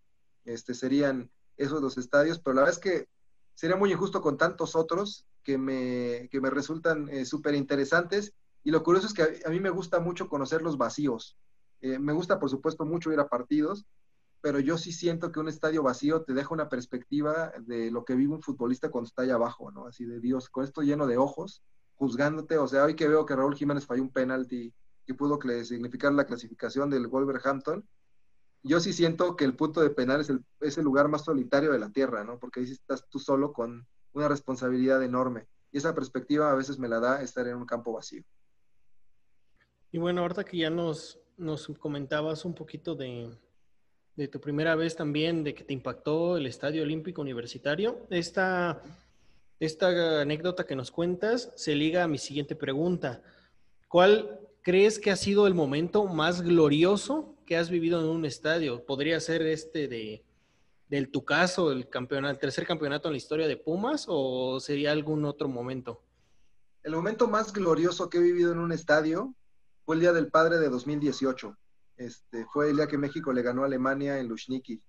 [0.46, 3.08] Este, serían esos dos estadios, pero la verdad es que
[3.56, 8.32] sería muy injusto con tantos otros que me, que me resultan eh, súper interesantes
[8.64, 11.36] y lo curioso es que a, mí me gusta mucho conocer los vacíos.
[11.82, 13.88] Eh, me gusta, por supuesto, mucho ir a partidos,
[14.44, 18.14] pero yo sí siento que un estadio vacío te deja una perspectiva de lo que
[18.14, 19.88] vive un futbolista cuando está allá abajo, ¿no?
[19.88, 21.64] Así de Dios, con esto lleno de ojos,
[21.96, 22.58] juzgándote.
[22.58, 24.74] O sea, hoy que veo que Raúl Jiménez falló un penalti
[25.08, 27.88] que pudo significar la clasificación del Wolverhampton,
[28.64, 31.72] yo sí siento que el punto de penal es el, es el lugar más solitario
[31.72, 32.38] de la tierra, ¿no?
[32.38, 35.48] Porque ahí estás tú solo con una responsabilidad enorme.
[35.72, 38.26] Y esa perspectiva a veces me la da estar en un campo vacío.
[39.90, 43.32] Y bueno, ahorita que ya nos, nos comentabas un poquito de,
[44.16, 48.82] de tu primera vez también, de que te impactó el Estadio Olímpico Universitario, esta,
[49.60, 53.22] esta anécdota que nos cuentas se liga a mi siguiente pregunta.
[53.88, 58.86] ¿Cuál crees que ha sido el momento más glorioso que has vivido en un estadio?
[58.86, 60.24] ¿Podría ser este de
[60.90, 64.92] del tu caso, el campeonato, el tercer campeonato en la historia de Pumas, o sería
[64.92, 66.04] algún otro momento?
[66.84, 69.34] El momento más glorioso que he vivido en un estadio
[69.86, 71.58] fue el Día del Padre de 2018.
[71.98, 74.82] Este, fue el día que México le ganó a Alemania en Lushniki,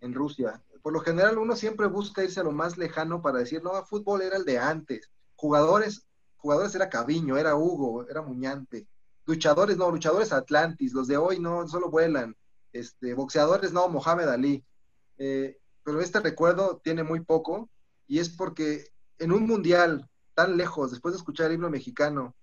[0.00, 0.62] en Rusia.
[0.82, 4.22] Por lo general uno siempre busca irse a lo más lejano para decir, no, fútbol
[4.22, 5.10] era el de antes.
[5.36, 8.86] Jugadores, jugadores era Caviño, era Hugo, era Muñante
[9.26, 12.36] luchadores no, luchadores Atlantis, los de hoy no, solo vuelan,
[12.72, 14.64] este, boxeadores no, Mohamed Ali.
[15.18, 17.70] Eh, pero este recuerdo tiene muy poco
[18.06, 18.88] y es porque
[19.18, 22.34] en un mundial tan lejos, después de escuchar el himno mexicano,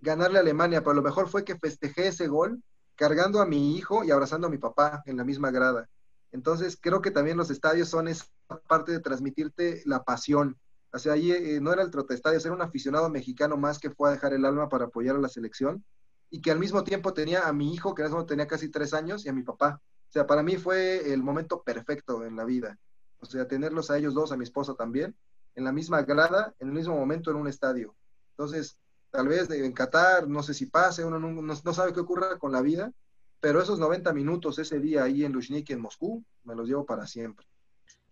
[0.00, 2.62] ganarle a Alemania, pero lo mejor fue que festejé ese gol
[2.98, 5.88] cargando a mi hijo y abrazando a mi papá en la misma grada.
[6.32, 8.26] Entonces creo que también los estadios son esa
[8.66, 10.58] parte de transmitirte la pasión.
[10.92, 14.08] O sea, ahí eh, no era el trotestadio, era un aficionado mexicano más que fue
[14.08, 15.84] a dejar el alma para apoyar a la selección
[16.28, 18.68] y que al mismo tiempo tenía a mi hijo, que en ese momento tenía casi
[18.68, 19.80] tres años, y a mi papá.
[20.08, 22.78] O sea, para mí fue el momento perfecto en la vida.
[23.20, 25.16] O sea, tenerlos a ellos dos, a mi esposa también,
[25.54, 27.94] en la misma grada, en el mismo momento en un estadio.
[28.30, 28.78] Entonces,
[29.10, 32.60] tal vez en Qatar, no sé si pase, uno no, sabe qué ocurra con la
[32.60, 32.92] vida,
[33.40, 37.06] pero esos 90 minutos ese día ahí en Luzhniki, en Moscú, me los llevo para
[37.06, 37.46] siempre.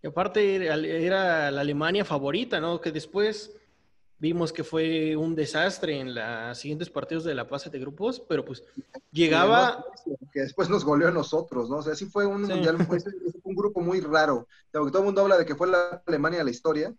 [0.01, 0.65] Y aparte
[1.05, 2.79] era la Alemania favorita, ¿no?
[2.79, 3.51] Que después
[4.19, 8.43] Vimos que fue un desastre en los siguientes partidos de la fase de grupos, pero
[8.43, 8.63] pues
[9.11, 9.85] llegaba...
[10.33, 11.77] Que después nos goleó a nosotros, ¿no?
[11.77, 12.97] O sea, sí fue un mundial, fue,
[13.43, 14.47] un grupo muy raro.
[14.71, 16.95] todo el mundo habla de que fue la Alemania la historia.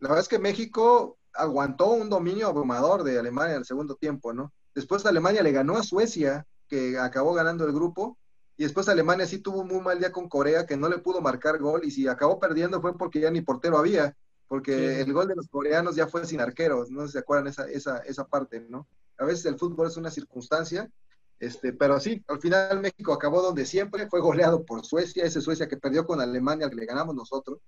[0.00, 4.32] La verdad es que México aguantó un dominio abrumador de Alemania en el segundo tiempo,
[4.32, 4.52] ¿no?
[4.74, 8.18] Después Alemania le ganó a Suecia, que acabó ganando el grupo,
[8.56, 11.20] y después Alemania sí tuvo un muy mal día con Corea, que no le pudo
[11.20, 14.16] marcar gol, y si acabó perdiendo fue porque ya ni portero había
[14.52, 18.00] porque el gol de los coreanos ya fue sin arqueros, no se acuerdan esa, esa,
[18.00, 18.86] esa parte, ¿no?
[19.16, 20.90] A veces el fútbol es una circunstancia,
[21.38, 25.68] este, pero sí, al final México acabó donde siempre, fue goleado por Suecia, ese Suecia
[25.68, 27.60] que perdió con Alemania, que le ganamos nosotros.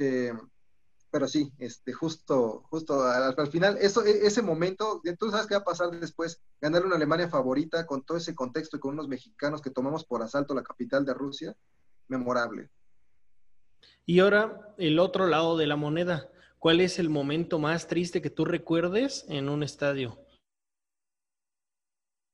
[0.00, 0.32] Eh,
[1.14, 5.60] pero sí, este, justo, justo al, final, eso, e, ese momento, tú sabes qué va
[5.60, 9.62] a pasar después, ganarle una Alemania favorita con todo ese contexto y con unos mexicanos
[9.62, 11.56] que tomamos por asalto la capital de Rusia,
[12.08, 12.68] memorable.
[14.04, 16.28] Y ahora, el otro lado de la moneda.
[16.58, 20.18] ¿Cuál es el momento más triste que tú recuerdes en un estadio?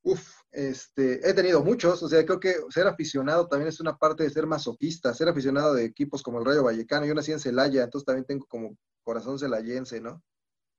[0.02, 4.24] Uf, este, he tenido muchos, o sea, creo que ser aficionado también es una parte
[4.24, 7.84] de ser masoquista, ser aficionado de equipos como el Rayo Vallecano, yo nací en Celaya,
[7.84, 10.22] entonces también tengo como corazón celayense, ¿no?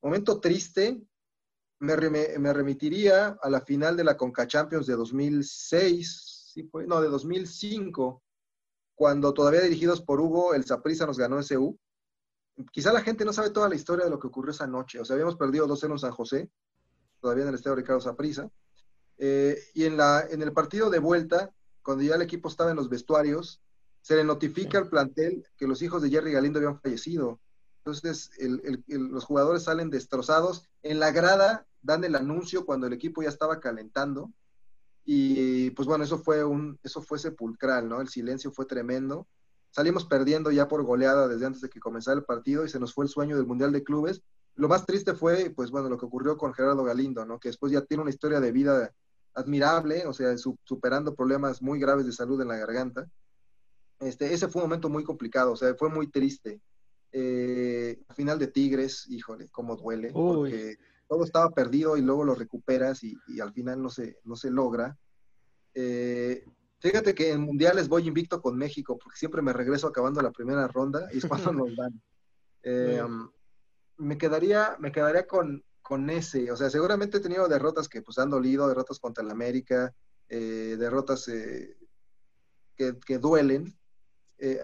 [0.01, 1.01] Momento triste,
[1.79, 6.85] me, remitiría a la final de la Conca Champions de 2006, ¿sí fue?
[6.85, 8.21] no, de 2005,
[8.93, 11.79] cuando todavía dirigidos por Hugo, el Saprissa nos ganó ese U.
[12.71, 14.99] Quizá la gente no sabe toda la historia de lo que ocurrió esa noche.
[14.99, 16.51] O sea, habíamos perdido 2-0 en San José,
[17.19, 18.51] todavía en el estadio Ricardo Saprissa.
[19.17, 21.51] Eh, y en, la, en el partido de vuelta,
[21.83, 23.61] cuando ya el equipo estaba en los vestuarios,
[24.01, 27.39] se le notifica al plantel que los hijos de Jerry Galindo habían fallecido.
[27.83, 28.31] Entonces,
[28.87, 30.67] los jugadores salen destrozados.
[30.83, 34.31] En la grada dan el anuncio cuando el equipo ya estaba calentando.
[35.03, 38.01] Y pues bueno, eso fue, un, eso fue sepulcral, ¿no?
[38.01, 39.27] El silencio fue tremendo.
[39.71, 42.93] Salimos perdiendo ya por goleada desde antes de que comenzara el partido y se nos
[42.93, 44.21] fue el sueño del Mundial de Clubes.
[44.61, 47.39] Lo más triste fue, pues bueno, lo que ocurrió con Gerardo Galindo, ¿no?
[47.39, 48.93] Que después ya tiene una historia de vida
[49.33, 53.09] admirable, o sea, superando problemas muy graves de salud en la garganta.
[53.99, 56.61] Este, ese fue un momento muy complicado, o sea, fue muy triste.
[57.11, 63.03] Eh, final de Tigres, híjole, cómo duele, porque todo estaba perdido y luego lo recuperas
[63.03, 64.95] y, al final no se, no se logra.
[65.73, 66.45] Eh,
[66.77, 70.67] fíjate que en mundiales voy invicto con México porque siempre me regreso acabando la primera
[70.67, 71.99] ronda y es cuando nos dan.
[72.61, 73.01] Eh,
[74.01, 78.17] me quedaría, me quedaría con, con ese, o sea, seguramente he tenido derrotas que pues
[78.17, 79.93] han dolido, derrotas contra el América,
[80.29, 83.77] eh, derrotas que, que, duelen.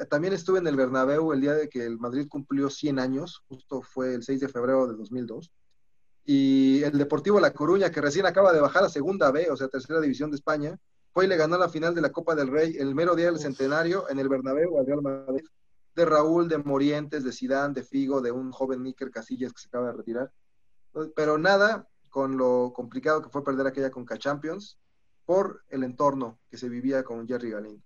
[0.09, 3.81] también estuve en el Bernabéu el día de que el Madrid cumplió 100 años, justo
[3.81, 5.51] fue el 6 de febrero de 2002
[6.27, 9.69] y el Deportivo La Coruña, que recién acaba de bajar a Segunda B, o sea,
[9.69, 10.77] Tercera División de España,
[11.13, 13.39] fue y le ganó la final de la Copa del Rey el mero día del
[13.39, 15.45] centenario en el Bernabéu al Real Madrid,
[15.97, 19.67] de Raúl, de Morientes, de Sidán, de Figo, de un joven Níker Casillas que se
[19.67, 20.31] acaba de retirar.
[21.15, 24.77] Pero nada con lo complicado que fue perder aquella Conca Champions
[25.25, 27.83] por el entorno que se vivía con Jerry Galindo.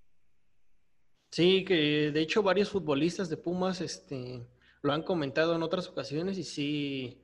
[1.32, 4.46] Sí, que de hecho varios futbolistas de Pumas este,
[4.82, 7.22] lo han comentado en otras ocasiones y sí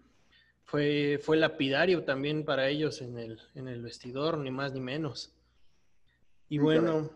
[0.63, 5.34] fue, fue lapidario también para ellos en el, en el vestidor, ni más ni menos.
[6.47, 7.12] Y bueno,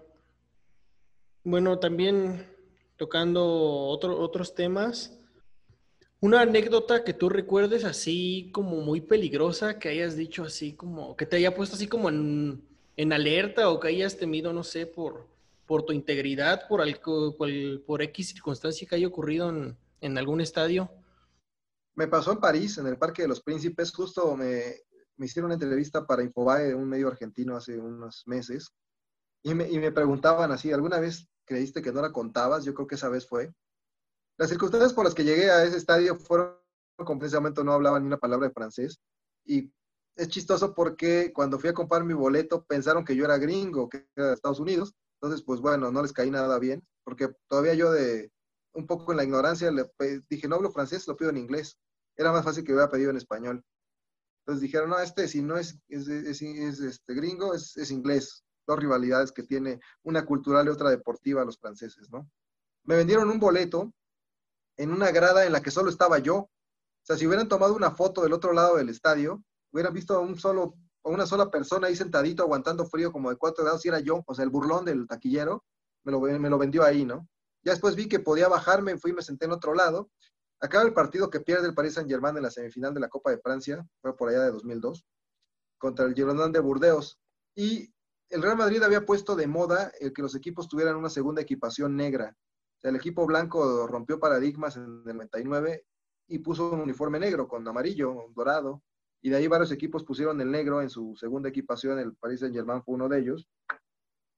[1.45, 2.50] bueno, también
[3.01, 3.43] tocando
[3.87, 5.17] otros temas,
[6.19, 11.25] una anécdota que tú recuerdes así como muy peligrosa, que hayas dicho así como, que
[11.25, 12.63] te haya puesto así como en,
[12.95, 15.25] en alerta o que hayas temido, no sé, por,
[15.65, 16.83] por tu integridad, por,
[17.87, 20.91] por, X circunstancia que haya ocurrido en, en, algún estadio?
[21.95, 24.75] Me pasó en París, en el Parque de los Príncipes, justo me,
[25.17, 28.71] me hicieron una entrevista para Infobae, un medio argentino, hace unos meses,
[29.41, 32.63] y me, y me preguntaban así, ¿alguna vez creíste que no la contabas?
[32.63, 33.54] Yo creo que esa vez fue.
[34.38, 36.56] Las circunstancias por las que llegué a ese estadio fueron
[36.97, 38.99] completamente no hablaba ni una palabra de francés.
[39.45, 39.71] Y
[40.15, 44.08] es chistoso porque cuando fui a comprar mi boleto pensaron que yo era gringo, que
[44.15, 44.93] era de Estados Unidos.
[45.21, 48.32] Entonces, pues bueno, no les caí nada bien, porque todavía yo de
[48.73, 49.89] un poco en la ignorancia le
[50.30, 51.77] dije, no hablo francés, lo pido en inglés.
[52.15, 53.63] Era más fácil que hubiera pedido en español.
[54.41, 58.43] Entonces dijeron, no, este si no es, es, este gringo, es inglés.
[58.67, 62.30] Dos rivalidades que tiene una cultural y otra deportiva los franceses, ¿no?
[62.84, 63.93] Me vendieron un boleto
[64.78, 66.36] en una grada en la que solo estaba yo.
[66.38, 66.50] O
[67.04, 70.38] sea, si hubieran tomado una foto del otro lado del estadio, hubieran visto a un
[70.38, 74.00] solo, a una sola persona ahí sentadito aguantando frío como de cuatro grados, y era
[74.00, 75.63] yo, o sea, el burlón del taquillero,
[76.04, 77.28] me lo, me lo vendió ahí, ¿no?
[77.63, 80.10] Ya después vi que podía bajarme, fui y me senté en otro lado.
[80.60, 83.39] Acaba el partido que pierde el Paris Saint-Germain en la semifinal de la Copa de
[83.39, 85.06] Francia, fue por allá de 2002,
[85.78, 87.19] contra el Girondin de Burdeos.
[87.56, 87.93] Y
[88.31, 91.95] el Real Madrid había puesto de moda el que los equipos tuvieran una segunda equipación
[91.95, 92.35] negra
[92.83, 95.85] el equipo blanco rompió paradigmas en el 99
[96.27, 98.81] y puso un uniforme negro con amarillo, dorado,
[99.21, 102.81] y de ahí varios equipos pusieron el negro en su segunda equipación, el Paris Saint-Germain
[102.81, 103.47] fue uno de ellos.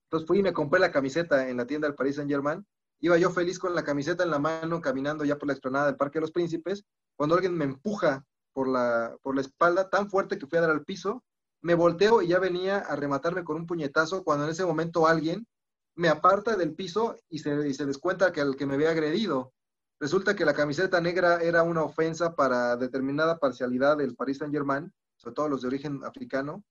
[0.06, 2.66] Entonces fui y me compré la camiseta en la tienda del Paris Saint-Germain.
[3.00, 5.96] Iba yo feliz con la camiseta en la mano, caminando ya por la explanada del
[5.96, 6.84] Parque de los Príncipes,
[7.16, 10.70] cuando alguien me empuja por la, por la espalda tan fuerte que fui a dar
[10.70, 11.24] al piso,
[11.64, 15.46] me volteo y ya venía a rematarme con un puñetazo, cuando en ese momento alguien
[15.96, 19.54] me aparta del piso y se, y se descuenta que el que me había agredido.
[19.98, 24.92] Resulta que la camiseta negra era una ofensa para determinada parcialidad del Paris Saint Germain,
[25.16, 26.62] sobre todo los de origen africano.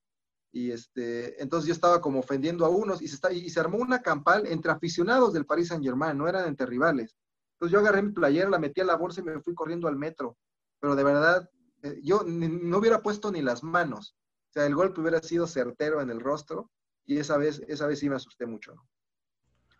[0.52, 3.80] Y este, entonces yo estaba como ofendiendo a unos y se, está, y se armó
[3.80, 7.18] una campal entre aficionados del Paris Saint Germain, no eran entre rivales.
[7.54, 9.96] Entonces yo agarré mi playera, la metí a la bolsa y me fui corriendo al
[9.96, 10.38] metro.
[10.80, 11.50] Pero de verdad,
[11.82, 14.16] eh, yo no hubiera puesto ni las manos.
[14.54, 16.70] O sea, el golpe hubiera sido certero en el rostro
[17.08, 18.76] y esa vez, esa vez sí me asusté mucho.
[18.76, 18.88] ¿no?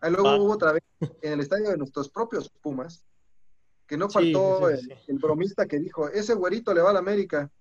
[0.00, 0.82] Ahí luego hubo otra vez
[1.22, 3.04] en el estadio de nuestros propios Pumas,
[3.86, 7.52] que no faltó el, bromista que dijo, ese güerito le va a la América,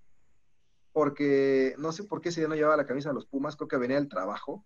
[0.91, 3.67] porque no sé por qué ese día no llevaba la camisa de los Pumas, creo
[3.67, 4.65] que venía del trabajo,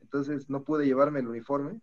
[0.00, 1.80] entonces no pude llevarme el uniforme.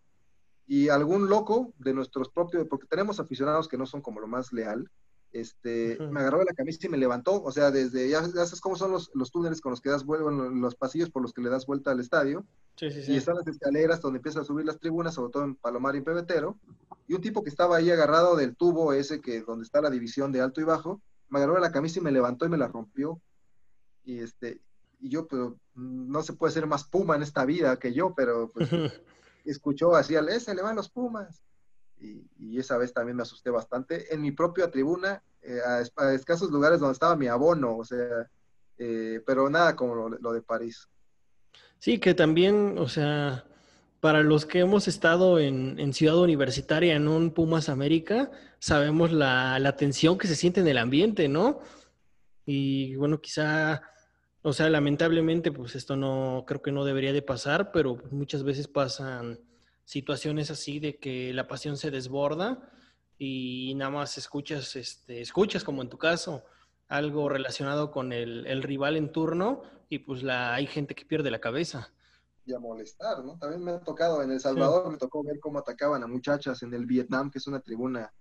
[0.67, 4.51] Y algún loco de nuestros propios, porque tenemos aficionados que no son como lo más
[4.51, 4.91] leal,
[5.31, 8.75] este, me agarró de la camisa y me levantó, o sea, desde, ya, sabes cómo
[8.75, 11.49] son los, los, túneles con los que das vuelta, los pasillos por los que le
[11.49, 12.45] das vuelta al estadio,
[12.81, 16.01] y están las escaleras donde empiezan a subir las tribunas, sobre todo en Palomar y
[16.01, 16.57] Pebetero,
[17.07, 20.31] y un tipo que estaba ahí agarrado del tubo ese que donde está la división
[20.31, 22.67] de alto y bajo, me agarró de la camisa y me levantó y me la
[22.67, 23.21] rompió,
[24.03, 24.59] y este,
[24.99, 28.51] y yo, pero no se puede ser más puma en esta vida que yo, pero
[28.51, 28.69] pues,
[29.45, 31.41] escuchó así al, ese le van los pumas,
[32.01, 34.13] y, esa vez también me asusté bastante.
[34.13, 38.29] En mi propia tribuna, eh, a, escasos lugares donde estaba mi abono, o sea,
[38.77, 40.87] eh, pero nada como lo, de París.
[41.79, 43.45] Sí, que también, o sea,
[43.99, 49.75] para los que hemos estado en, Ciudad Universitaria, en un Pumas América, sabemos la, la,
[49.75, 51.59] tensión que se siente en el ambiente, ¿no?
[52.45, 53.81] Y bueno, quizá,
[54.41, 58.67] o sea, lamentablemente, pues esto no, creo que no debería de pasar, pero muchas veces
[58.67, 59.39] pasan
[59.91, 62.71] situaciones así de que la pasión se desborda
[63.17, 66.45] y nada más escuchas, este, escuchas como en tu caso,
[66.87, 71.41] algo relacionado con el, rival en turno y pues la, hay gente que pierde la
[71.41, 71.91] cabeza.
[72.45, 73.37] Y a molestar, ¿no?
[73.37, 76.73] También me ha tocado, en El Salvador me tocó ver cómo atacaban a muchachas en
[76.73, 78.13] el Vietnam, que es una tribuna,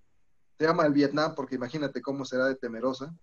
[0.58, 3.14] se llama el Vietnam porque imagínate cómo será de temerosa.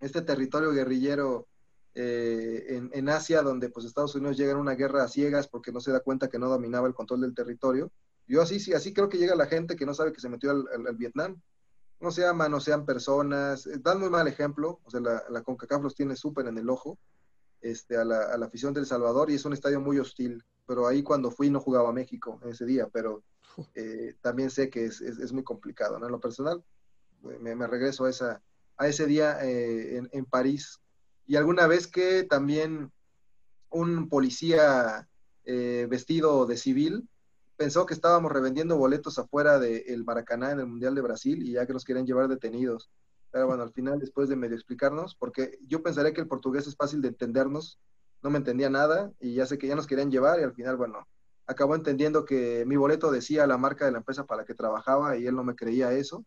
[0.00, 1.46] Este territorio guerrillero
[1.94, 5.80] eh, en, Asia, donde pues Estados Unidos llega en una guerra a ciegas porque no
[5.80, 7.90] se da cuenta que no dominaba el control del territorio.
[8.26, 10.50] Yo así, sí, así creo que llega la gente que no sabe que se metió
[10.50, 11.40] al, Vietnam.
[12.00, 15.42] No se aman, no sean personas, eh, dan muy mal ejemplo, o sea, la, la
[15.42, 16.98] CONCACAF los tiene súper en el ojo
[17.60, 20.86] este, a, la, a la afición del Salvador y es un estadio muy hostil, pero
[20.86, 23.22] ahí cuando fui no jugaba México en ese día, pero
[23.74, 26.06] eh, también sé que es, es, muy complicado, ¿no?
[26.06, 26.64] En lo personal,
[27.20, 28.42] me, regreso a, esa,
[28.76, 30.81] a ese día en, en París
[31.26, 32.90] y alguna vez que también
[33.70, 35.08] un policía
[35.44, 37.08] eh, vestido de civil
[37.56, 41.66] pensó que estábamos revendiendo boletos afuera del Maracaná en el Mundial de Brasil y ya
[41.66, 42.90] que nos querían llevar detenidos.
[43.30, 46.76] Pero bueno, al final, después de medio explicarnos, porque yo pensaría que el portugués es
[46.76, 47.78] fácil de entendernos,
[48.22, 50.76] no me entendía nada y ya sé que ya nos querían llevar y al final,
[50.76, 51.06] bueno,
[51.46, 55.16] acabó entendiendo que mi boleto decía la marca de la empresa para la que trabajaba
[55.16, 56.24] y él no me creía eso.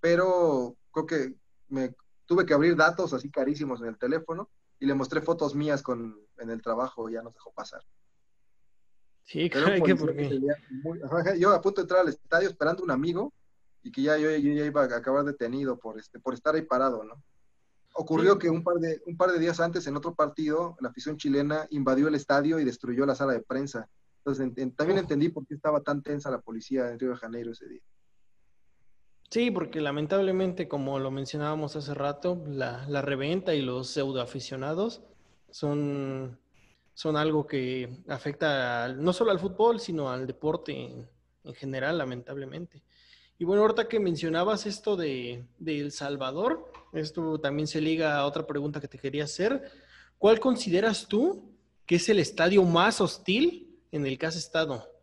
[0.00, 1.34] Pero creo que
[1.68, 1.94] me
[2.26, 4.48] tuve que abrir datos así carísimos en el teléfono
[4.78, 7.82] y le mostré fotos mías con, en el trabajo y ya nos dejó pasar.
[9.24, 10.14] Sí, claro, que por
[11.38, 13.32] Yo a punto de entrar al estadio esperando un amigo
[13.82, 17.04] y que ya yo, ya iba a acabar detenido por, este, por estar ahí parado,
[17.04, 17.22] ¿no?
[17.96, 21.16] Ocurrió que un par, de, un par de días antes, en otro partido, la afición
[21.16, 23.88] chilena invadió el estadio y destruyó la sala de prensa.
[24.18, 27.68] Entonces, también entendí por qué estaba tan tensa la policía en Río de Janeiro ese
[27.68, 27.82] día.
[29.30, 35.02] Sí, porque lamentablemente, como lo mencionábamos hace rato, la, reventa y los pseudoaficionados
[35.50, 36.38] son,
[36.94, 41.08] son algo que afecta no solo al fútbol, sino al deporte en,
[41.54, 42.82] general, lamentablemente.
[43.38, 48.26] Y bueno, ahorita que mencionabas esto de, de, El Salvador, esto también se liga a
[48.26, 49.70] otra pregunta que te quería hacer.
[50.16, 51.52] ¿Cuál consideras tú
[51.86, 54.93] que es el estadio más hostil en el que has estado?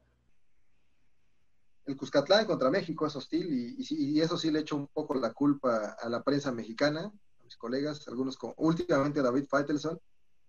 [1.92, 5.98] El Cuscatlán contra México es hostil y, eso sí le echo un poco la culpa
[6.00, 10.00] a la prensa mexicana, a mis colegas, algunos como últimamente David Feitelson.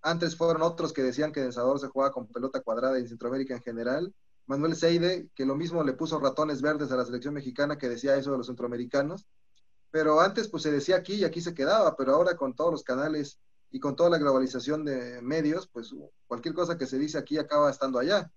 [0.03, 3.55] Antes fueron otros que decían que en Salvador se juega con pelota cuadrada en Centroamérica
[3.55, 4.15] en general.
[4.47, 8.17] Manuel Seide, que lo mismo le puso ratones verdes a la selección mexicana, que decía
[8.17, 9.27] eso de los centroamericanos.
[9.91, 12.83] Pero antes pues se decía aquí y aquí se quedaba, pero ahora con todos los
[12.83, 13.39] canales
[13.71, 15.95] y con toda la globalización de medios, pues
[16.27, 18.31] cualquier cosa que se dice aquí acaba estando allá.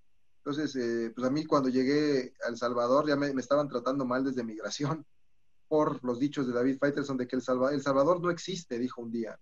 [0.46, 4.24] Entonces, eh, pues a mí cuando llegué a El Salvador ya me, estaban tratando mal
[4.24, 5.04] desde migración
[5.68, 7.42] por los dichos de David Faitelson de que el,
[7.72, 9.40] el Salvador no existe, dijo un día.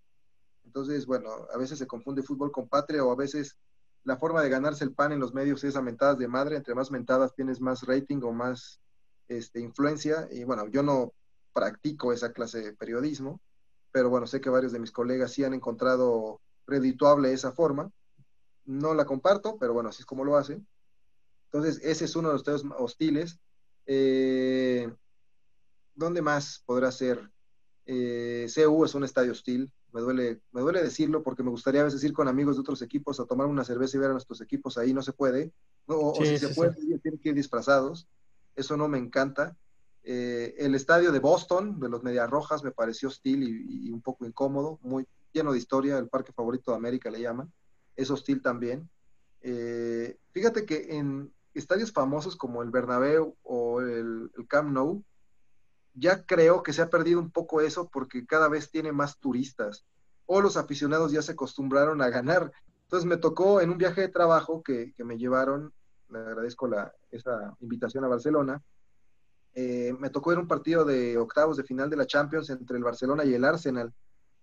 [0.64, 3.58] Entonces, bueno, a veces se confunde fútbol con patria o a veces
[4.06, 6.56] la forma de ganarse el pan en los medios es a mentadas de madre.
[6.56, 8.80] Entre más mentadas tienes más rating o más
[9.28, 10.30] este, influencia.
[10.32, 11.12] Y bueno, yo no
[11.52, 13.42] practico esa clase de periodismo,
[13.92, 17.92] pero bueno, sé que varios de mis colegas sí han encontrado redituable esa forma.
[18.64, 20.66] No la comparto, pero bueno, así es como lo hacen.
[21.54, 23.40] Entonces, ese es uno de los estadios hostiles.
[23.86, 24.92] Eh,
[25.94, 27.30] ¿Dónde más podrá ser?
[27.86, 29.72] Eh, CU es un estadio hostil.
[29.92, 32.82] Me duele, me duele decirlo porque me gustaría a veces ir con amigos de otros
[32.82, 34.96] equipos a tomar una cerveza y ver a nuestros equipos ahí.
[34.96, 35.54] No se puede.
[35.86, 38.08] O, si se puede, tienen que ir disfrazados.
[38.56, 39.56] Eso no me encanta.
[40.04, 44.02] Eh, el estadio de Boston, de los Medias Rojas, me pareció hostil y, y, un
[44.02, 47.54] poco incómodo, muy lleno de historia, el parque favorito de América le llaman.
[47.96, 48.90] Es hostil también.
[49.44, 55.04] Eh, fíjate que en, estadios famosos como el Bernabéu o el, Camp Nou,
[55.94, 59.86] ya creo que se ha perdido un poco eso porque cada vez tiene más turistas
[60.26, 62.52] o los aficionados ya se acostumbraron a ganar.
[62.84, 65.74] Entonces me tocó en un viaje de trabajo que, me llevaron,
[66.10, 68.62] le agradezco la, esa invitación a Barcelona,
[69.56, 72.84] eh, me tocó ir un partido de octavos de final de la Champions entre el
[72.84, 73.94] Barcelona y el Arsenal.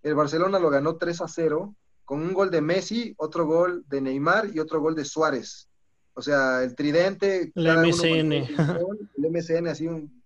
[0.01, 4.01] El Barcelona lo ganó 3 a 0 con un gol de Messi, otro gol de
[4.01, 5.69] Neymar y otro gol de Suárez.
[6.13, 7.51] O sea, el tridente.
[7.55, 8.31] El MSN.
[8.33, 10.21] el MSN, así un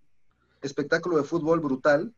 [0.62, 2.14] espectáculo de fútbol brutal.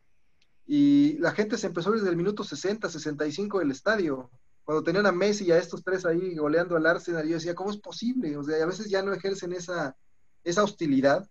[0.65, 4.29] Y la gente se empezó desde el minuto 60, 65 del estadio.
[4.63, 7.71] Cuando tenían a Messi y a estos tres ahí goleando al Arsenal, yo decía, ¿cómo
[7.71, 8.35] es posible?
[8.35, 9.95] O sea, a veces ya no ejercen esa,
[10.43, 11.25] esa hostilidad,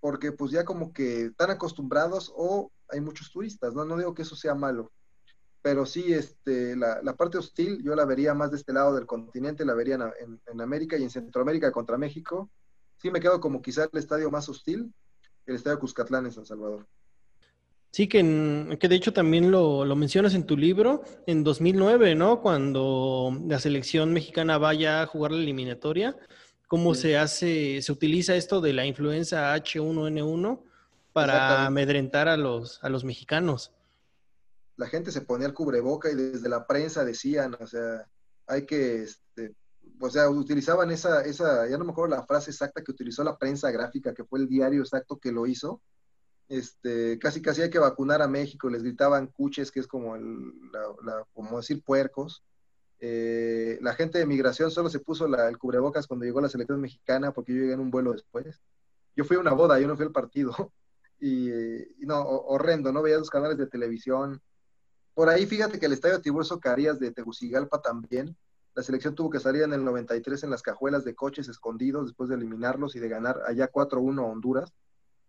[0.00, 3.84] porque pues ya como que están acostumbrados o hay muchos turistas, ¿no?
[3.84, 4.90] No digo que eso sea malo,
[5.62, 9.64] pero sí, este, la, parte hostil yo la vería más de este lado del continente,
[9.64, 12.50] la vería en, América y en Centroamérica contra México.
[12.96, 14.92] Sí me quedo como quizá el estadio más hostil,
[15.46, 16.86] el estadio Cuscatlán en San Salvador.
[17.92, 22.40] Sí, que, que de hecho también lo, mencionas en tu libro, en 2009, ¿no?
[22.40, 26.16] Cuando la selección mexicana vaya a jugar la eliminatoria,
[26.68, 30.62] cómo se hace, se utiliza esto de la influenza H1N1
[31.12, 33.72] para amedrentar a los, a los mexicanos
[34.80, 38.08] la gente se ponía el cubreboca y desde la prensa decían, o sea,
[38.46, 39.54] hay que, este,
[40.00, 43.36] o sea, utilizaban esa, esa, ya no me acuerdo la frase exacta que utilizó la
[43.36, 45.82] prensa gráfica, que fue el diario exacto que lo hizo,
[46.48, 50.50] este, casi casi hay que vacunar a México, les gritaban cuches, que es como, el,
[50.72, 52.42] la, como decir puercos.
[53.00, 57.32] Eh, la gente de migración solo se puso el cubrebocas cuando llegó la selección mexicana,
[57.32, 58.62] porque yo llegué en un vuelo después.
[59.14, 60.52] Yo fui a una boda, yo no fui al partido.
[61.22, 64.40] Y, y no, horrendo, no veía los canales de televisión,
[65.14, 68.36] por ahí fíjate que el estadio Tiburcio Carías de Tegucigalpa también,
[68.74, 72.28] la selección tuvo que salir en el 93 en las cajuelas de coches escondidos después
[72.28, 74.72] de eliminarlos y de ganar allá 4-1 a Honduras.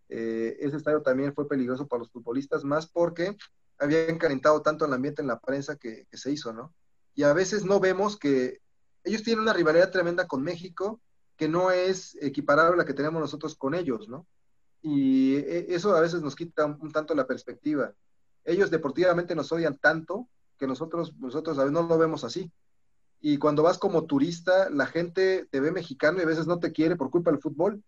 [0.10, 3.36] Eh, ese estadio también fue peligroso para los futbolistas, más porque
[3.80, 6.74] había encalentado tanto el ambiente en la prensa que, se hizo, ¿no?
[7.16, 8.60] Y a veces no vemos que
[9.04, 11.02] ellos tienen una rivalidad tremenda con México,
[11.36, 14.28] que no es equiparable a la que tenemos nosotros con ellos, ¿no?
[14.84, 17.94] Y e, eso a veces nos quita un tanto la perspectiva.
[18.44, 20.28] Ellos deportivamente nos odian tanto
[20.58, 22.52] que nosotros, nosotros a veces no lo vemos así.
[23.20, 26.72] Y cuando vas como turista, la gente te ve mexicano y a veces no te
[26.72, 27.84] quiere por culpa del fútbol.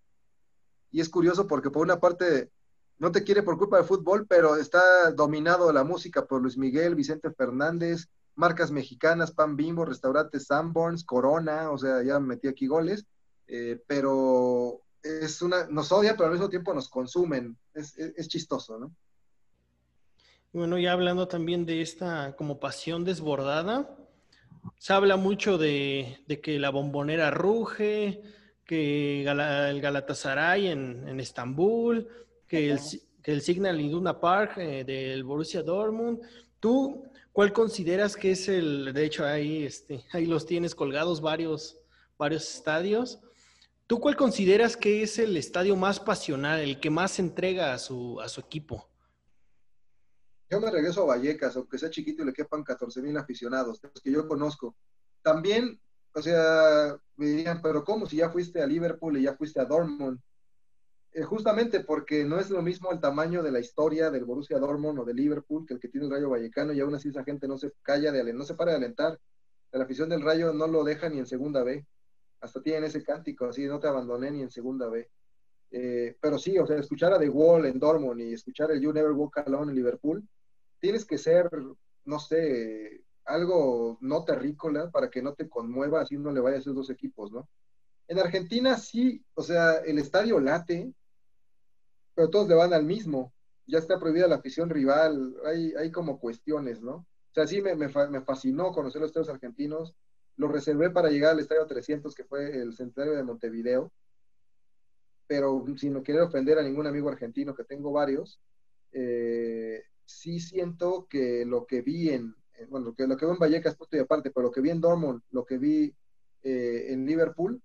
[0.92, 2.52] Y es curioso porque por una parte
[3.00, 6.96] no te quiere por culpa del fútbol, pero está dominado la música por Luis Miguel,
[6.96, 13.06] Vicente Fernández, marcas mexicanas, Pan Bimbo, restaurantes Sanborns, Corona, o sea, ya metí aquí goles,
[13.48, 17.58] eh, pero es una, nos odia, pero al mismo tiempo nos consumen.
[17.74, 18.96] Es, chistoso, ¿no?
[20.54, 23.90] Bueno, ya hablando también de esta como pasión desbordada,
[24.78, 28.22] se habla mucho de, que la bombonera ruge,
[28.64, 32.08] que el Galatasaray en, en Estambul,
[32.48, 32.80] que el,
[33.24, 36.20] que el Signal Iduna Park eh, del Borussia Dortmund.
[36.60, 41.78] ¿Tú cuál consideras que es el, de hecho ahí, este, ahí los tienes colgados varios,
[42.20, 43.20] varios estadios?
[43.88, 48.22] ¿Tú cuál consideras que es el estadio más pasional, el que más entrega a su,
[48.22, 48.93] a su equipo?
[50.54, 54.04] Yo me regreso a Vallecas, aunque sea chiquito y le quepan 14 mil aficionados, los
[54.04, 54.76] que yo conozco.
[55.24, 55.82] También,
[56.14, 59.66] o sea, me dirían, pero ¿cómo si ya fuiste a Liverpool y ya fuiste a
[59.66, 60.20] Dortmund?
[61.12, 65.00] Eh, justamente porque no es lo mismo el tamaño de la historia del Borussia Dortmund
[65.00, 67.48] o de Liverpool que el que tiene el Rayo Vallecano y aún así esa gente
[67.48, 69.20] no se calla de no se para de alentar.
[69.72, 71.84] La afición del Rayo no lo deja ni en segunda B.
[72.42, 75.10] Hasta tienen ese cántico así, no te abandoné ni en segunda B.
[75.72, 78.94] Eh, pero sí, o sea, escuchar a The Wall en Dortmund y escuchar el You
[78.94, 80.24] Never Walk Alone en Liverpool,
[80.84, 81.50] tienes que ser,
[82.04, 86.60] no sé, algo no terrícola para que no te conmueva así no le vaya a
[86.60, 87.48] esos dos equipos, ¿no?
[88.10, 90.94] En Argentina sí, o sea, el estadio late,
[92.14, 93.34] pero todos le van al mismo.
[93.66, 96.96] Ya está prohibida la afición rival, hay, hay como cuestiones, ¿no?
[96.96, 99.96] O sea, sí me, me, fascinó conocer los estadios argentinos.
[100.36, 103.94] Lo reservé para llegar al estadio 300, que fue el centenario de Montevideo.
[105.28, 108.42] Pero sin querer ofender a ningún amigo argentino, que tengo varios,
[108.92, 112.36] eh, sí siento que lo que vi en,
[112.70, 114.70] bueno, lo que, lo que veo en Vallecas, punto y aparte, pero lo que vi
[114.70, 115.94] en Dortmund, lo que vi
[116.44, 117.62] eh, en Liverpool,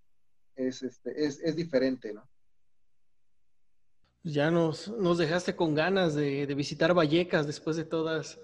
[0.57, 2.29] es, este, es, es diferente, ¿no?
[4.25, 8.39] Ya nos, nos dejaste con ganas de, visitar Vallecas después de todas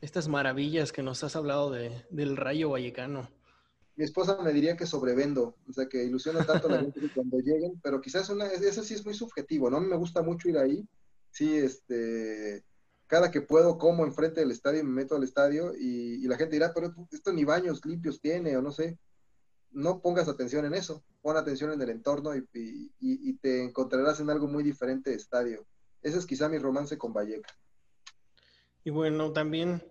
[0.00, 3.28] estas maravillas que nos has hablado del rayo vallecano.
[3.96, 7.38] Mi esposa me diría que sobrevendo, o sea, que ilusiona tanto a la gente cuando
[7.38, 9.78] lleguen, pero quizás una, eso sí es muy subjetivo, ¿no?
[9.78, 10.86] A mí me gusta mucho ir ahí,
[11.30, 12.62] sí, este,
[13.06, 16.72] cada que puedo como enfrente del estadio, me meto al estadio y, la gente dirá,
[16.74, 18.98] pero esto ni baños limpios tiene, o no sé
[19.76, 24.48] no pongas atención en eso, pon atención en el entorno y, te encontrarás en algo
[24.48, 25.66] muy diferente de estadio.
[26.02, 27.54] Ese es quizá mi romance con Valleca.
[28.84, 29.84] Y bueno, también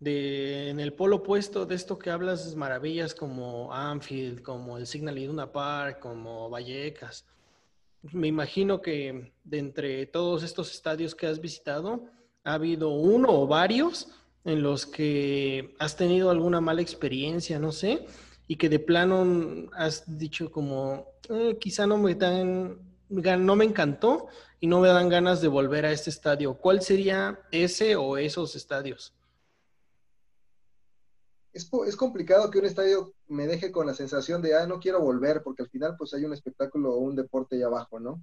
[0.00, 5.18] de, en el polo opuesto de esto que hablas, maravillas como Anfield, como el Signal
[5.18, 7.24] Iduna Park, como Vallecas.
[8.02, 12.04] Me imagino que de entre todos estos estadios que has visitado,
[12.46, 14.08] ha habido uno o varios
[14.44, 18.06] en los que has tenido alguna mala experiencia, no sé,
[18.46, 22.78] y que de plano has dicho como, eh, quizá no me dan,
[23.08, 24.28] no me encantó
[24.60, 26.54] y no me dan ganas de volver a este estadio.
[26.54, 29.12] ¿Cuál sería ese o esos estadios?
[31.52, 35.00] Es, es, complicado que un estadio me deje con la sensación de, ah, no quiero
[35.00, 38.22] volver, porque al final pues hay un espectáculo o un deporte ahí abajo, ¿no?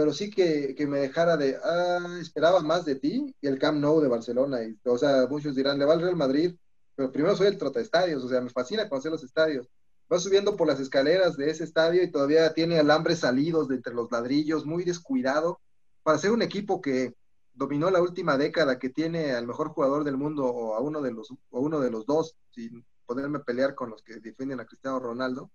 [0.00, 3.78] Pero sí que, que, me dejara de, ah, esperaba más de ti y el Camp
[3.78, 4.64] Nou de Barcelona.
[4.64, 6.56] Y, o sea, muchos dirán, le va al Real Madrid,
[6.96, 9.68] pero primero soy el trota estadios, o sea, me fascina conocer los estadios.
[10.10, 13.92] Va subiendo por las escaleras de ese estadio y todavía tiene alambres salidos de entre
[13.92, 15.60] los ladrillos, muy descuidado,
[16.02, 17.12] para ser un equipo que
[17.52, 21.12] dominó la última década, que tiene al mejor jugador del mundo o a uno de
[21.12, 24.98] los, o uno de los dos, sin poderme pelear con los que defienden a Cristiano
[24.98, 25.50] Ronaldo.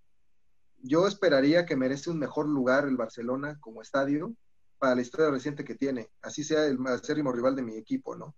[0.86, 4.34] Yo esperaría que merece un mejor lugar el Barcelona como estadio
[4.78, 8.34] para la historia reciente que tiene, así sea el acérrimo rival de mi equipo, ¿no?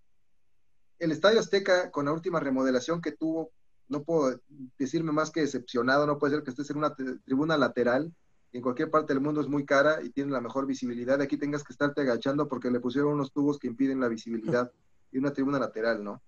[0.99, 3.53] el Estadio Azteca, con la última remodelación que tuvo,
[3.89, 4.41] no puedo
[4.79, 6.95] decirme más que decepcionado, no puede ser que estés en una
[7.25, 8.13] tribuna lateral,
[8.53, 11.63] en cualquier parte del mundo es muy cara y tiene la mejor visibilidad, aquí tengas
[11.63, 14.71] que estarte agachando porque le pusieron unos tubos que impiden la visibilidad
[15.13, 16.23] y una tribuna lateral, ¿no?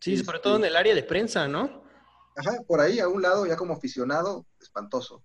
[0.00, 1.82] Sí, sobre todo en el área de prensa, ¿no?
[2.36, 5.22] Ajá, por ahí a un lado, ya como aficionado, espantoso.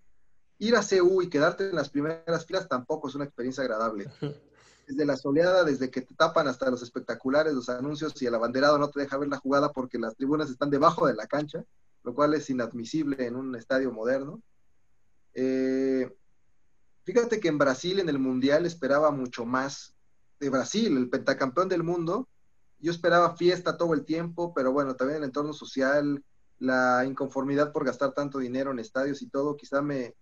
[0.59, 4.09] Ir a CU y quedarte en las primeras filas tampoco es una experiencia agradable.
[4.89, 8.79] desde la soleada, desde que te tapan hasta los espectaculares, los anuncios y el abanderado
[8.79, 11.63] no te deja ver la jugada porque las tribunas están debajo de la cancha,
[12.03, 14.41] lo cual es inadmisible en un estadio moderno.
[15.35, 16.11] Eh,
[17.03, 19.93] fíjate que en Brasil, en el Mundial, esperaba mucho más
[20.39, 22.27] de Brasil, el pentacampeón del mundo.
[22.79, 26.23] Yo esperaba fiesta todo el tiempo, pero bueno, también el entorno social,
[26.57, 30.15] la inconformidad por gastar tanto dinero en estadios y todo, quizá me,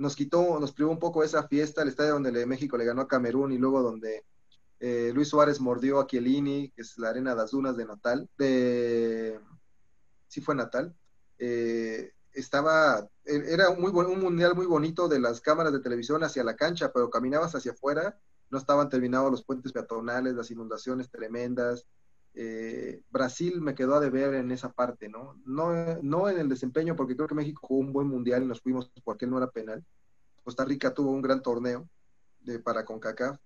[0.00, 3.08] nos quitó, nos privó un poco esa fiesta, el estadio donde México le ganó a
[3.08, 4.24] Camerún y luego donde
[4.80, 8.28] eh, Luis Suárez mordió a Chiellini, que es la arena de las dunas de Natal,
[8.38, 9.38] de,
[10.26, 10.96] sí fue Natal,
[11.38, 16.44] eh, estaba, e, era muy, un mundial muy bonito de las cámaras de televisión hacia
[16.44, 21.86] la cancha, pero caminabas hacia afuera, no estaban terminados los puentes peatonales, las inundaciones tremendas.
[22.34, 25.40] Eh, Brasil me quedó a deber en esa parte, ¿no?
[25.44, 26.00] ¿no?
[26.02, 28.90] No en el desempeño, porque creo que México jugó un buen mundial y nos fuimos
[29.04, 29.84] porque no era penal.
[30.42, 31.88] Costa Rica tuvo un gran torneo
[32.40, 33.38] de, para CONCACAF,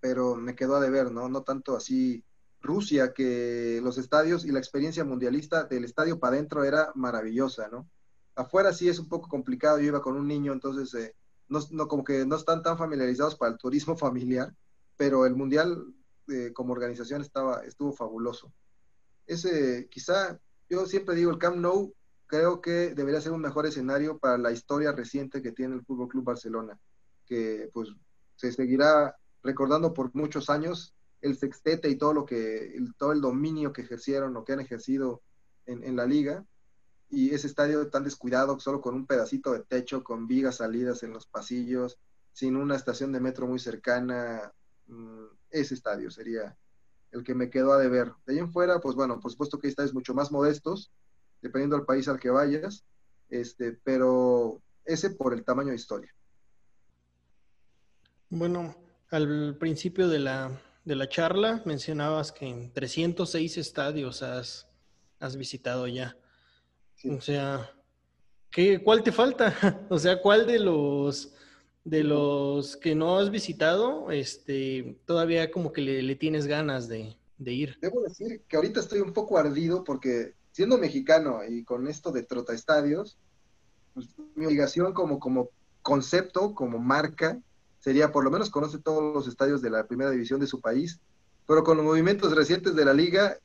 [0.00, 1.28] pero me quedó a deber, ¿no?
[1.28, 2.24] No tanto así
[2.62, 7.88] Rusia, que los estadios y la experiencia mundialista del estadio para adentro era maravillosa, ¿no?
[8.34, 11.14] Afuera sí es un poco complicado, yo iba con un niño, entonces eh,
[11.48, 14.54] no, como que no están tan familiarizados para el turismo familiar,
[14.96, 15.94] pero el mundial
[16.30, 18.52] eh, como organización estaba, estuvo fabuloso.
[19.26, 21.94] Ese, quizá, yo siempre digo, el Camp Nou
[22.26, 26.08] creo que debería ser un mejor escenario para la historia reciente que tiene el Fútbol
[26.08, 26.78] Club Barcelona,
[27.26, 27.90] que pues
[28.36, 33.72] se seguirá recordando por muchos años el sextete y todo lo que, todo el dominio
[33.72, 35.22] que ejercieron o que han ejercido
[35.66, 36.44] en, la liga.
[37.10, 41.12] Y ese estadio tan descuidado, solo con un pedacito de techo, con vigas salidas en
[41.12, 41.98] los pasillos,
[42.32, 44.52] sin una estación de metro muy cercana,
[44.86, 46.56] mm, ese estadio sería
[47.12, 48.12] el que me quedó a deber.
[48.26, 50.92] De ahí en fuera, pues bueno, por supuesto que hay estadios mucho más modestos,
[51.42, 52.84] dependiendo del país al que vayas,
[53.28, 56.14] este, pero ese por el tamaño de historia.
[58.28, 58.76] Bueno,
[59.10, 64.68] al principio de la, de la charla mencionabas que en 306 estadios has,
[65.18, 66.16] has visitado ya.
[67.08, 67.72] O sea,
[68.50, 69.86] ¿qué, ¿cuál te falta?
[69.90, 71.34] o sea, ¿cuál de los
[71.90, 77.78] de los que no has visitado, este, todavía como que le, tienes ganas de, ir?
[77.80, 82.22] Debo decir que ahorita estoy un poco ardido porque siendo mexicano y con esto de
[82.22, 83.18] trota estadios,
[83.92, 85.50] pues, mi obligación como, como
[85.82, 87.40] concepto, como marca,
[87.80, 91.00] sería por lo menos conoce todos los estadios de la primera división de su país,
[91.48, 93.36] pero con los movimientos recientes de la liga,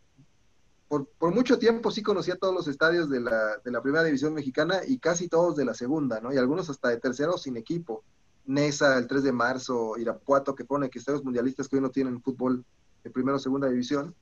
[0.88, 4.82] por, mucho tiempo sí conocía todos los estadios de la, de la, primera división mexicana
[4.86, 6.32] y casi todos de la segunda, ¿no?
[6.32, 8.04] Y algunos hasta de tercero sin equipo.
[8.46, 12.22] Nesa, el 3 de marzo, Irapuato, que pone que estadios mundialistas que hoy no tienen
[12.22, 12.64] fútbol
[13.04, 14.16] de primera o segunda división.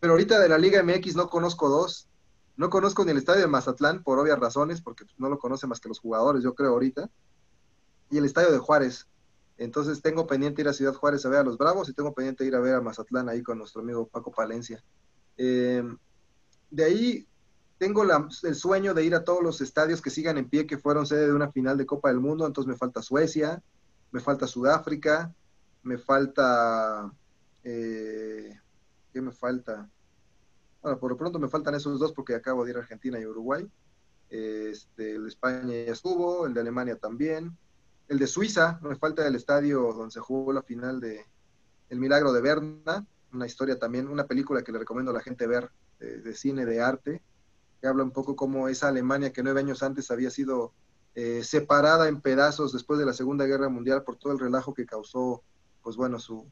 [0.00, 2.08] Pero ahorita de la Liga MX no conozco dos.
[2.56, 5.80] No conozco ni el estadio de Mazatlán, por obvias razones, porque no lo conocen más
[5.80, 7.10] que los jugadores, yo creo, ahorita.
[8.10, 9.08] Y el estadio de Juárez.
[9.56, 12.44] Entonces tengo pendiente ir a Ciudad Juárez a ver a los Bravos y tengo pendiente
[12.44, 14.82] ir a ver a Mazatlán ahí con nuestro amigo Paco Palencia.
[15.36, 15.96] Em,
[16.70, 17.28] de ahí
[17.84, 21.06] tengo el sueño de ir a todos los estadios que sigan en pie que fueron
[21.06, 23.62] sede de una final de Copa del Mundo, entonces me falta Suecia,
[24.10, 25.34] me falta Sudáfrica,
[25.82, 27.12] me falta...
[27.62, 28.58] Eh,
[29.12, 29.88] ¿Qué me falta?
[30.82, 33.26] Bueno, por lo pronto me faltan esos dos porque acabo de ir a Argentina y
[33.26, 33.70] Uruguay.
[34.30, 37.56] Este, el de España ya estuvo, el de Alemania también
[38.08, 41.24] el de Suiza, me falta el estadio donde se jugó la final de
[41.88, 45.46] El Milagro de Berna, una historia también, una película que le recomiendo a la gente
[45.46, 47.22] ver de, cine, de arte,
[47.84, 50.72] que habla un poco cómo esa Alemania que nueve años antes había sido
[51.14, 54.86] eh, separada en pedazos después de la Segunda Guerra Mundial por todo el relajo que
[54.86, 55.42] causó,
[55.82, 56.46] pues bueno, su,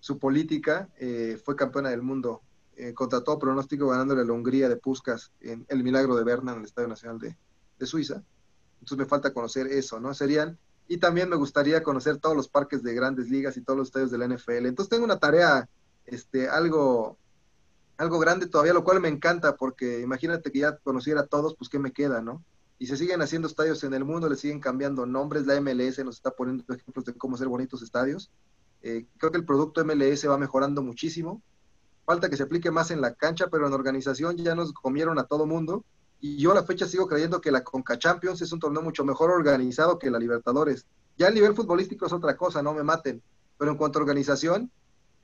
[0.00, 2.40] su política, eh, fue campeona del mundo
[2.74, 6.52] eh, contra todo pronóstico ganándole a la Hungría de Puskas en El Milagro de Berna
[6.52, 7.36] en el Estadio Nacional de,
[7.78, 8.22] de Suiza.
[8.80, 10.14] Entonces me falta conocer eso, ¿no?
[10.14, 10.58] Serían
[10.88, 14.10] y también me gustaría conocer todos los parques de grandes ligas y todos los estadios
[14.10, 14.64] de la NFL.
[14.64, 15.68] Entonces tengo una tarea,
[16.06, 17.18] este, algo,
[17.96, 21.68] algo grande todavía, lo cual me encanta, porque imagínate que ya conociera a todos, pues
[21.68, 22.42] qué me queda, ¿no?
[22.78, 26.16] Y se siguen haciendo estadios en el mundo, le siguen cambiando nombres, la MLS nos
[26.16, 28.30] está poniendo ejemplos de cómo hacer bonitos estadios.
[28.82, 31.40] Eh, creo que el producto MLS va mejorando muchísimo.
[32.04, 35.24] Falta que se aplique más en la cancha, pero en organización ya nos comieron a
[35.24, 35.84] todo mundo
[36.24, 39.04] y yo a la fecha sigo creyendo que la Conca Champions es un torneo mucho
[39.04, 40.86] mejor organizado que la Libertadores.
[41.18, 43.20] Ya el nivel futbolístico es otra cosa, no me maten,
[43.58, 44.70] pero en cuanto a organización,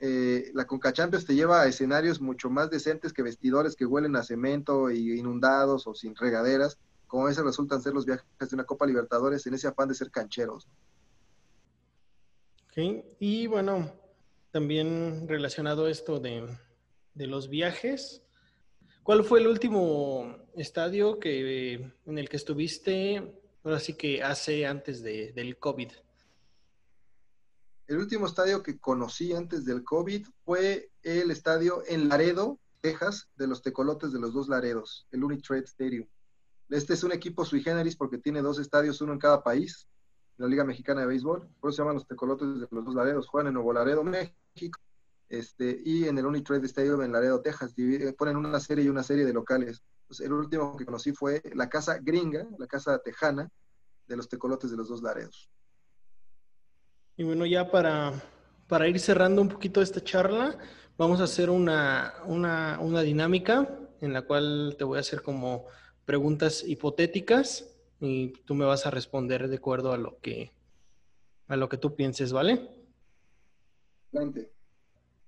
[0.01, 4.17] eh, la Conca Champions te lleva a escenarios mucho más decentes que vestidores que huelen
[4.17, 8.55] a cemento y inundados o sin regaderas, como a veces resultan ser los viajes de
[8.55, 10.69] una Copa Libertadores en ese afán de ser cancheros.
[13.19, 13.93] Y bueno,
[14.53, 16.47] también relacionado esto de,
[17.15, 18.23] de los viajes,
[19.09, 21.73] ¿Cuál fue el último estadio que,
[22.05, 23.23] en el que estuviste,
[23.65, 25.89] ahora sí que hace antes de, del COVID?
[27.89, 33.47] El último estadio que conocí antes del COVID fue el estadio en Laredo, Texas, de
[33.47, 36.07] los tecolotes de los dos Laredos, el Unitrade Stadium.
[36.69, 39.89] Este es un equipo sui generis porque tiene dos estadios, uno en cada país,
[40.37, 43.27] la Liga Mexicana de Béisbol, por eso se llaman los tecolotes de los dos Laredos.
[43.27, 44.79] Juegan en Nuevo Laredo, México,
[45.31, 47.75] este, y en el Unitrade Stadium en Laredo, Texas.
[48.19, 49.83] ponen una serie y una serie de locales.
[50.21, 53.51] el último que conocí fue la casa gringa, la casa tejana,
[54.07, 55.49] de los tecolotes de los dos Laredos.
[57.19, 58.13] Y bueno, ya para,
[58.69, 60.57] para ir cerrando un poquito esta charla,
[60.97, 65.65] vamos a hacer una, una, una dinámica en la cual te voy a hacer como
[66.05, 70.53] preguntas hipotéticas y tú me vas a responder de acuerdo a lo que,
[71.49, 72.71] a lo que tú pienses, ¿vale?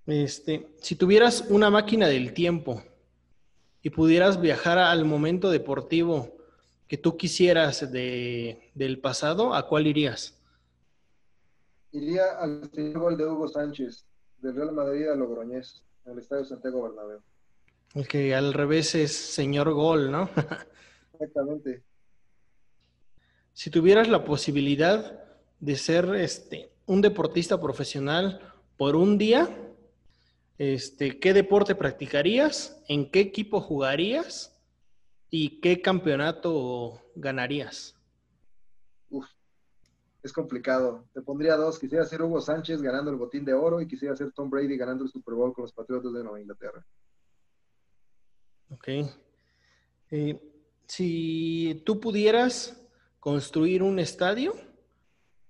[0.06, 2.84] Este, si tuvieras una máquina del tiempo
[3.82, 6.36] y pudieras viajar al momento deportivo
[6.86, 10.39] que tú quisieras de, del pasado, ¿a cuál irías?
[11.92, 14.06] Iría al gol de Hugo Sánchez,
[14.38, 17.20] del Real Madrid a Logroñés, en el Estadio Santiago Bernabéu.
[17.94, 20.30] El que al revés es señor gol, ¿no?
[21.14, 21.82] Exactamente.
[23.52, 25.24] Si tuvieras la posibilidad
[25.58, 28.40] de ser este, un deportista profesional
[28.76, 29.48] por un día,
[30.56, 32.82] este, ¿qué deporte practicarías?
[32.88, 34.58] ¿En qué equipo jugarías?
[35.28, 37.99] ¿Y qué campeonato ganarías?
[40.22, 41.08] Es complicado.
[41.12, 41.78] Te pondría dos.
[41.78, 45.04] Quisiera ser Hugo Sánchez ganando el botín de oro y quisiera ser Tom Brady ganando
[45.04, 46.84] el Super Bowl con los Patriotas de Nueva Inglaterra.
[48.70, 48.88] Ok.
[50.10, 50.40] Eh,
[50.86, 52.80] si tú pudieras
[53.18, 54.54] construir un estadio,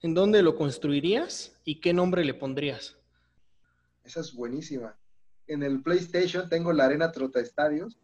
[0.02, 2.96] ¿en dónde lo construirías y qué nombre le pondrías?
[4.04, 4.96] Esa es buenísima.
[5.46, 7.98] En el PlayStation tengo la Arena Trota Estadios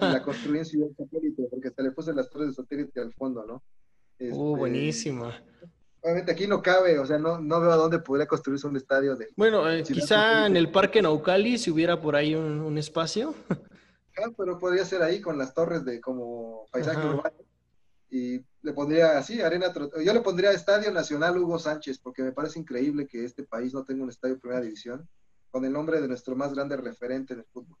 [0.00, 3.44] la construí en Ciudad Satélite, porque hasta le puse las torres de satélite al fondo,
[3.46, 3.54] ¿no?
[4.20, 5.42] uh, este, buenísima.
[6.02, 9.14] Obviamente aquí no cabe, o sea, no, no veo a dónde podría construirse un estadio
[9.14, 9.28] de...
[9.36, 13.34] Bueno, eh, quizá en el Parque Naucali, si hubiera por ahí un, espacio.
[14.18, 17.36] Ah, pero podría ser ahí con las torres de como paisaje urbano.
[18.10, 19.72] Y le pondría así, Arena
[20.04, 23.84] Yo le pondría Estadio Nacional Hugo Sánchez, porque me parece increíble que este país no
[23.84, 25.08] tenga un estadio de primera división,
[25.50, 27.78] con el nombre de nuestro más grande referente en el fútbol.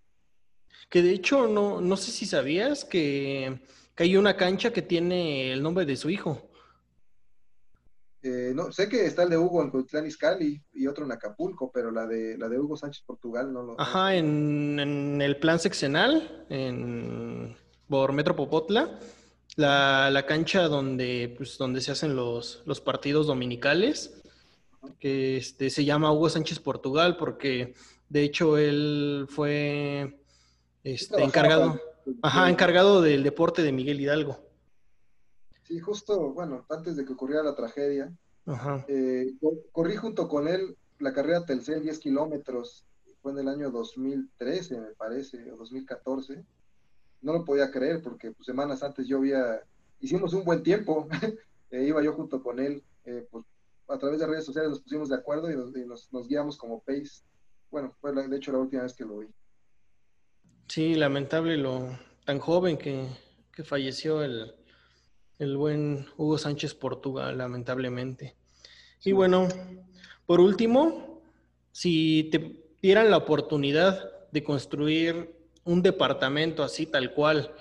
[0.88, 3.60] Que de hecho, no, no sé si sabías que,
[3.96, 6.50] hay una cancha que tiene el nombre de su hijo.
[8.24, 11.72] Eh, no, sé que está el de Hugo en Coitlán Izcalli y otro en Acapulco,
[11.72, 13.80] pero la de la de Hugo Sánchez Portugal no lo.
[13.80, 17.56] Ajá, en, el plan seccional, en,
[17.88, 18.96] por Metro Popotla,
[19.56, 24.22] la, cancha donde, pues, donde se hacen los, los partidos dominicales,
[25.00, 27.74] que este, se llama Hugo Sánchez Portugal, porque
[28.08, 30.20] de hecho él fue
[30.84, 31.80] este, encargado,
[32.22, 34.51] ajá, encargado del deporte de Miguel Hidalgo.
[35.62, 38.12] Sí, justo, bueno, antes de que ocurriera la tragedia,
[38.88, 39.32] eh,
[39.70, 42.86] corrí junto con él la carrera Telcel 10 kilómetros,
[43.22, 46.44] fue en el año 2013, me parece, o 2014.
[47.22, 49.62] No lo podía creer porque pues, semanas antes yo había,
[50.00, 51.08] hicimos un buen tiempo,
[51.70, 53.44] eh, iba yo junto con él, eh, pues,
[53.88, 57.22] a través de redes sociales nos pusimos de acuerdo y nos, nos guiamos como pace.
[57.70, 59.28] Bueno, fue de hecho la última vez que lo vi.
[60.68, 61.88] Sí, lamentable lo
[62.24, 63.08] tan joven que,
[63.64, 64.54] falleció el,
[65.56, 68.36] buen Hugo Sánchez Portugal, lamentablemente.
[69.04, 69.48] Y bueno,
[70.26, 71.22] por último,
[71.72, 77.52] si te dieran la oportunidad de construir un departamento así tal cual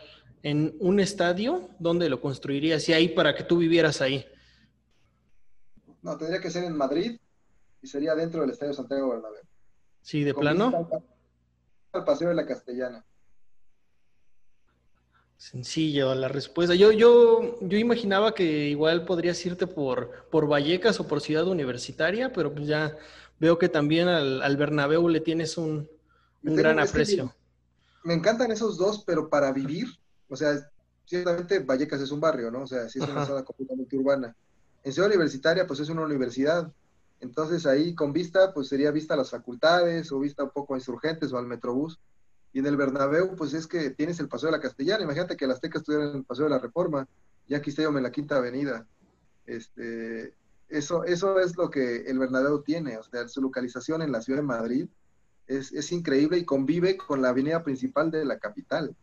[0.44, 2.88] en un estadio, ¿dónde lo construirías?
[2.90, 4.26] Y ahí para que tú vivieras ahí.
[6.02, 7.20] No, tendría que ser en Madrid
[7.82, 9.44] y sería dentro del Estadio Santiago Bernabéu.
[10.02, 10.90] Sí, de plano
[11.94, 13.06] al Paseo de la Castellana?
[15.42, 16.76] Sencillo la respuesta.
[16.76, 22.32] Yo, yo, yo imaginaba que igual podrías irte por, por Vallecas o por Ciudad Universitaria,
[22.32, 22.96] pero pues ya
[23.40, 25.90] veo que también al, al Bernabéu le tienes un,
[26.44, 27.34] gran aprecio.
[28.04, 29.88] me encantan esos dos, pero para vivir,
[30.30, 30.70] o sea,
[31.06, 32.62] ciertamente Vallecas es un barrio, ¿no?
[32.62, 34.36] O sea, sí es una zona completamente urbana.
[34.84, 36.72] En Ciudad Universitaria, pues es una universidad.
[37.20, 40.78] Entonces ahí con vista, pues sería vista a las facultades o vista un poco a
[40.78, 42.00] insurgentes o al Metrobús.
[42.54, 45.04] Y en el Bernabéu, pues es que tienes el Paseo de la Castellana.
[45.04, 47.08] Imagínate que las Azteca estuvieran en el Paseo de la Reforma,
[47.48, 48.88] ya aquí yo en la Quinta Avenida.
[49.46, 50.34] Este,
[50.70, 54.40] eso, eso es lo que el Bernabéu tiene, o sea, su localización en la ciudad
[54.40, 54.88] de Madrid
[55.48, 58.96] es, es increíble y convive con la avenida principal de la capital.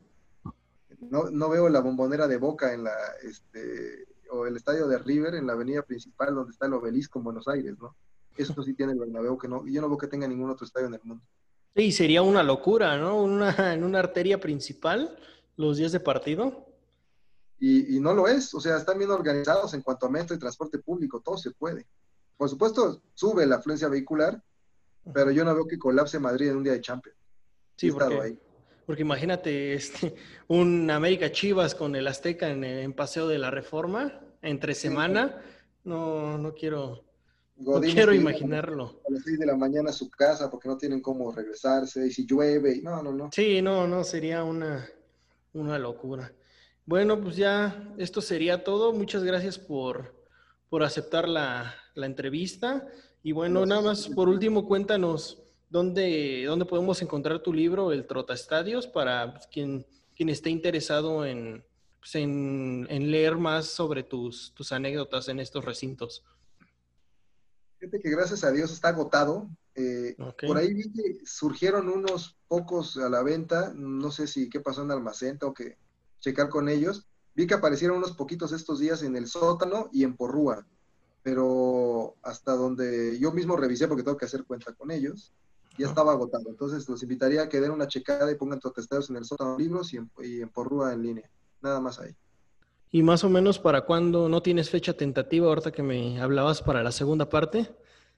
[1.01, 5.34] No, no veo la bombonera de Boca en la, este, o el estadio de River
[5.34, 7.94] en la avenida principal donde está el obelisco en Buenos Aires, ¿no?
[8.36, 10.86] Eso sí tiene el Bernabéu, que no, yo no veo que tenga ningún otro estadio
[10.86, 11.24] en el mundo.
[11.78, 13.22] Sí, sería una locura, ¿no?
[13.22, 15.16] Una, en una arteria principal,
[15.56, 16.66] los días de partido.
[17.60, 20.78] Y, no lo es, o sea, están bien organizados en cuanto a metro y transporte
[20.78, 21.86] público, todo se puede.
[22.36, 24.42] Por supuesto, sube la afluencia vehicular,
[25.14, 27.16] pero yo no veo que colapse Madrid en un día de Champions.
[27.76, 28.36] Sí, porque,
[28.84, 30.16] porque imagínate este,
[30.48, 35.40] un América Chivas con el Azteca en, en Paseo de la Reforma entre semana.
[35.84, 37.07] No, no quiero,
[37.59, 39.00] no quiero imaginarlo.
[39.09, 42.11] A las 6 de la mañana a su casa porque no tienen cómo regresarse y
[42.11, 43.30] si llueve, y no, no, no.
[43.32, 44.88] Sí, no, no, sería una,
[45.52, 46.32] una locura.
[46.86, 48.92] Bueno, pues ya esto sería todo.
[48.92, 50.14] Muchas gracias por,
[50.70, 52.86] por aceptar la, la entrevista.
[53.22, 58.34] Y bueno, nada más por último, cuéntanos dónde, dónde podemos encontrar tu libro, El Trota
[58.34, 61.64] Estadios, para pues, quien, quien esté interesado en,
[61.98, 66.24] pues, en, en, leer más sobre tus, tus anécdotas en estos recintos.
[67.78, 69.48] Fíjate que gracias a Dios está agotado.
[69.74, 70.16] Eh,
[70.46, 73.72] Por ahí vi que surgieron unos pocos a la venta.
[73.74, 75.78] No sé si qué pasó en almacén, tengo que
[76.20, 77.08] checar con ellos.
[77.34, 80.66] Vi que aparecieron unos poquitos estos días en el sótano y en Porrúa
[81.28, 85.34] pero hasta donde yo mismo revisé, porque tengo que hacer cuenta con ellos,
[85.76, 86.48] ya estaba agotado.
[86.48, 89.92] Entonces los invitaría a que den una checada y pongan testados en el sótano libros
[89.92, 91.30] y en, y en Porrúa en línea.
[91.60, 92.16] Nada más ahí.
[92.91, 96.82] ¿Y más o menos para cuándo no tienes fecha tentativa ahorita que me hablabas para
[96.82, 97.70] la segunda parte?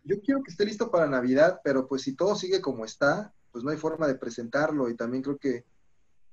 [0.05, 3.65] Yo quiero que esté listo para Navidad, pero pues si todo sigue como está, pues
[3.65, 5.65] no hay forma de presentarlo y también creo que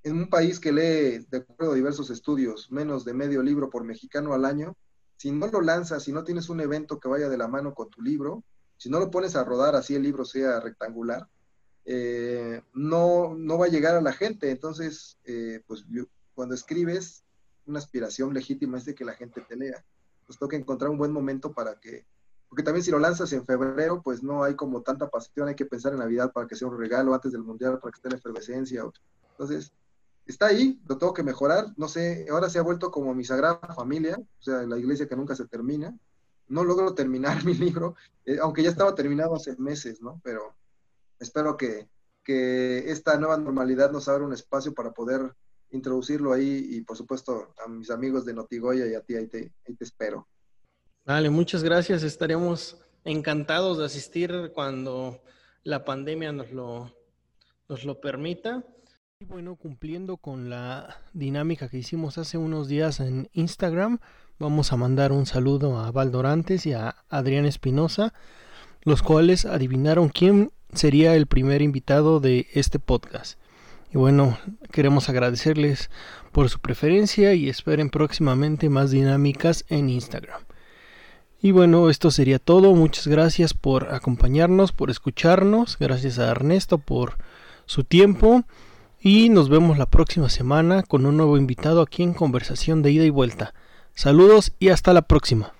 [0.03, 3.83] en un país que lee, de acuerdo a diversos estudios, menos de medio libro por
[3.83, 4.75] mexicano al año,
[5.17, 7.89] si no lo lanzas, si no tienes un evento que vaya de la mano con
[7.89, 8.43] tu libro,
[8.77, 11.27] si no lo pones a rodar así el libro sea rectangular,
[11.85, 14.51] eh, no, no va a llegar a la gente.
[14.51, 15.83] Entonces, eh, pues
[16.35, 17.23] cuando escribes,
[17.67, 19.83] una aspiración legítima es de que la gente te lea.
[20.25, 22.05] Pues toca encontrar un buen momento para que,
[22.49, 25.65] porque también si lo lanzas en febrero, pues no hay como tanta pasión, hay que
[25.65, 28.17] pensar en Navidad para que sea un regalo antes del Mundial, para que esté la
[28.17, 28.83] efervescencia.
[29.31, 29.71] Entonces,
[30.25, 33.59] está ahí, lo tengo que mejorar, no sé, ahora se ha vuelto como mi sagrada
[33.73, 35.97] familia, o sea, la iglesia que nunca se termina.
[36.47, 37.95] No logro terminar mi libro,
[38.25, 40.21] eh, aunque ya estaba terminado hace meses, ¿no?
[40.23, 40.55] Pero
[41.19, 41.89] espero que,
[42.23, 45.33] que esta nueva normalidad nos abra un espacio para poder
[45.71, 49.51] introducirlo ahí y por supuesto a mis amigos de Notigoya y a ti ahí te,
[49.67, 50.27] ahí te espero.
[51.05, 52.03] Vale, muchas gracias.
[52.03, 55.21] Estaremos encantados de asistir cuando
[55.63, 56.93] la pandemia nos lo,
[57.69, 58.63] nos lo permita.
[59.19, 63.99] Y bueno, cumpliendo con la dinámica que hicimos hace unos días en Instagram,
[64.37, 68.13] vamos a mandar un saludo a Valdorantes y a Adrián Espinosa,
[68.83, 73.39] los cuales adivinaron quién sería el primer invitado de este podcast.
[73.93, 74.37] Y bueno,
[74.71, 75.89] queremos agradecerles
[76.31, 80.41] por su preferencia y esperen próximamente más dinámicas en Instagram.
[81.41, 82.73] Y bueno, esto sería todo.
[82.73, 85.77] Muchas gracias por acompañarnos, por escucharnos.
[85.79, 87.17] Gracias a Ernesto por
[87.65, 88.43] su tiempo.
[88.99, 93.05] Y nos vemos la próxima semana con un nuevo invitado aquí en Conversación de Ida
[93.05, 93.53] y Vuelta.
[93.93, 95.53] Saludos y hasta la próxima.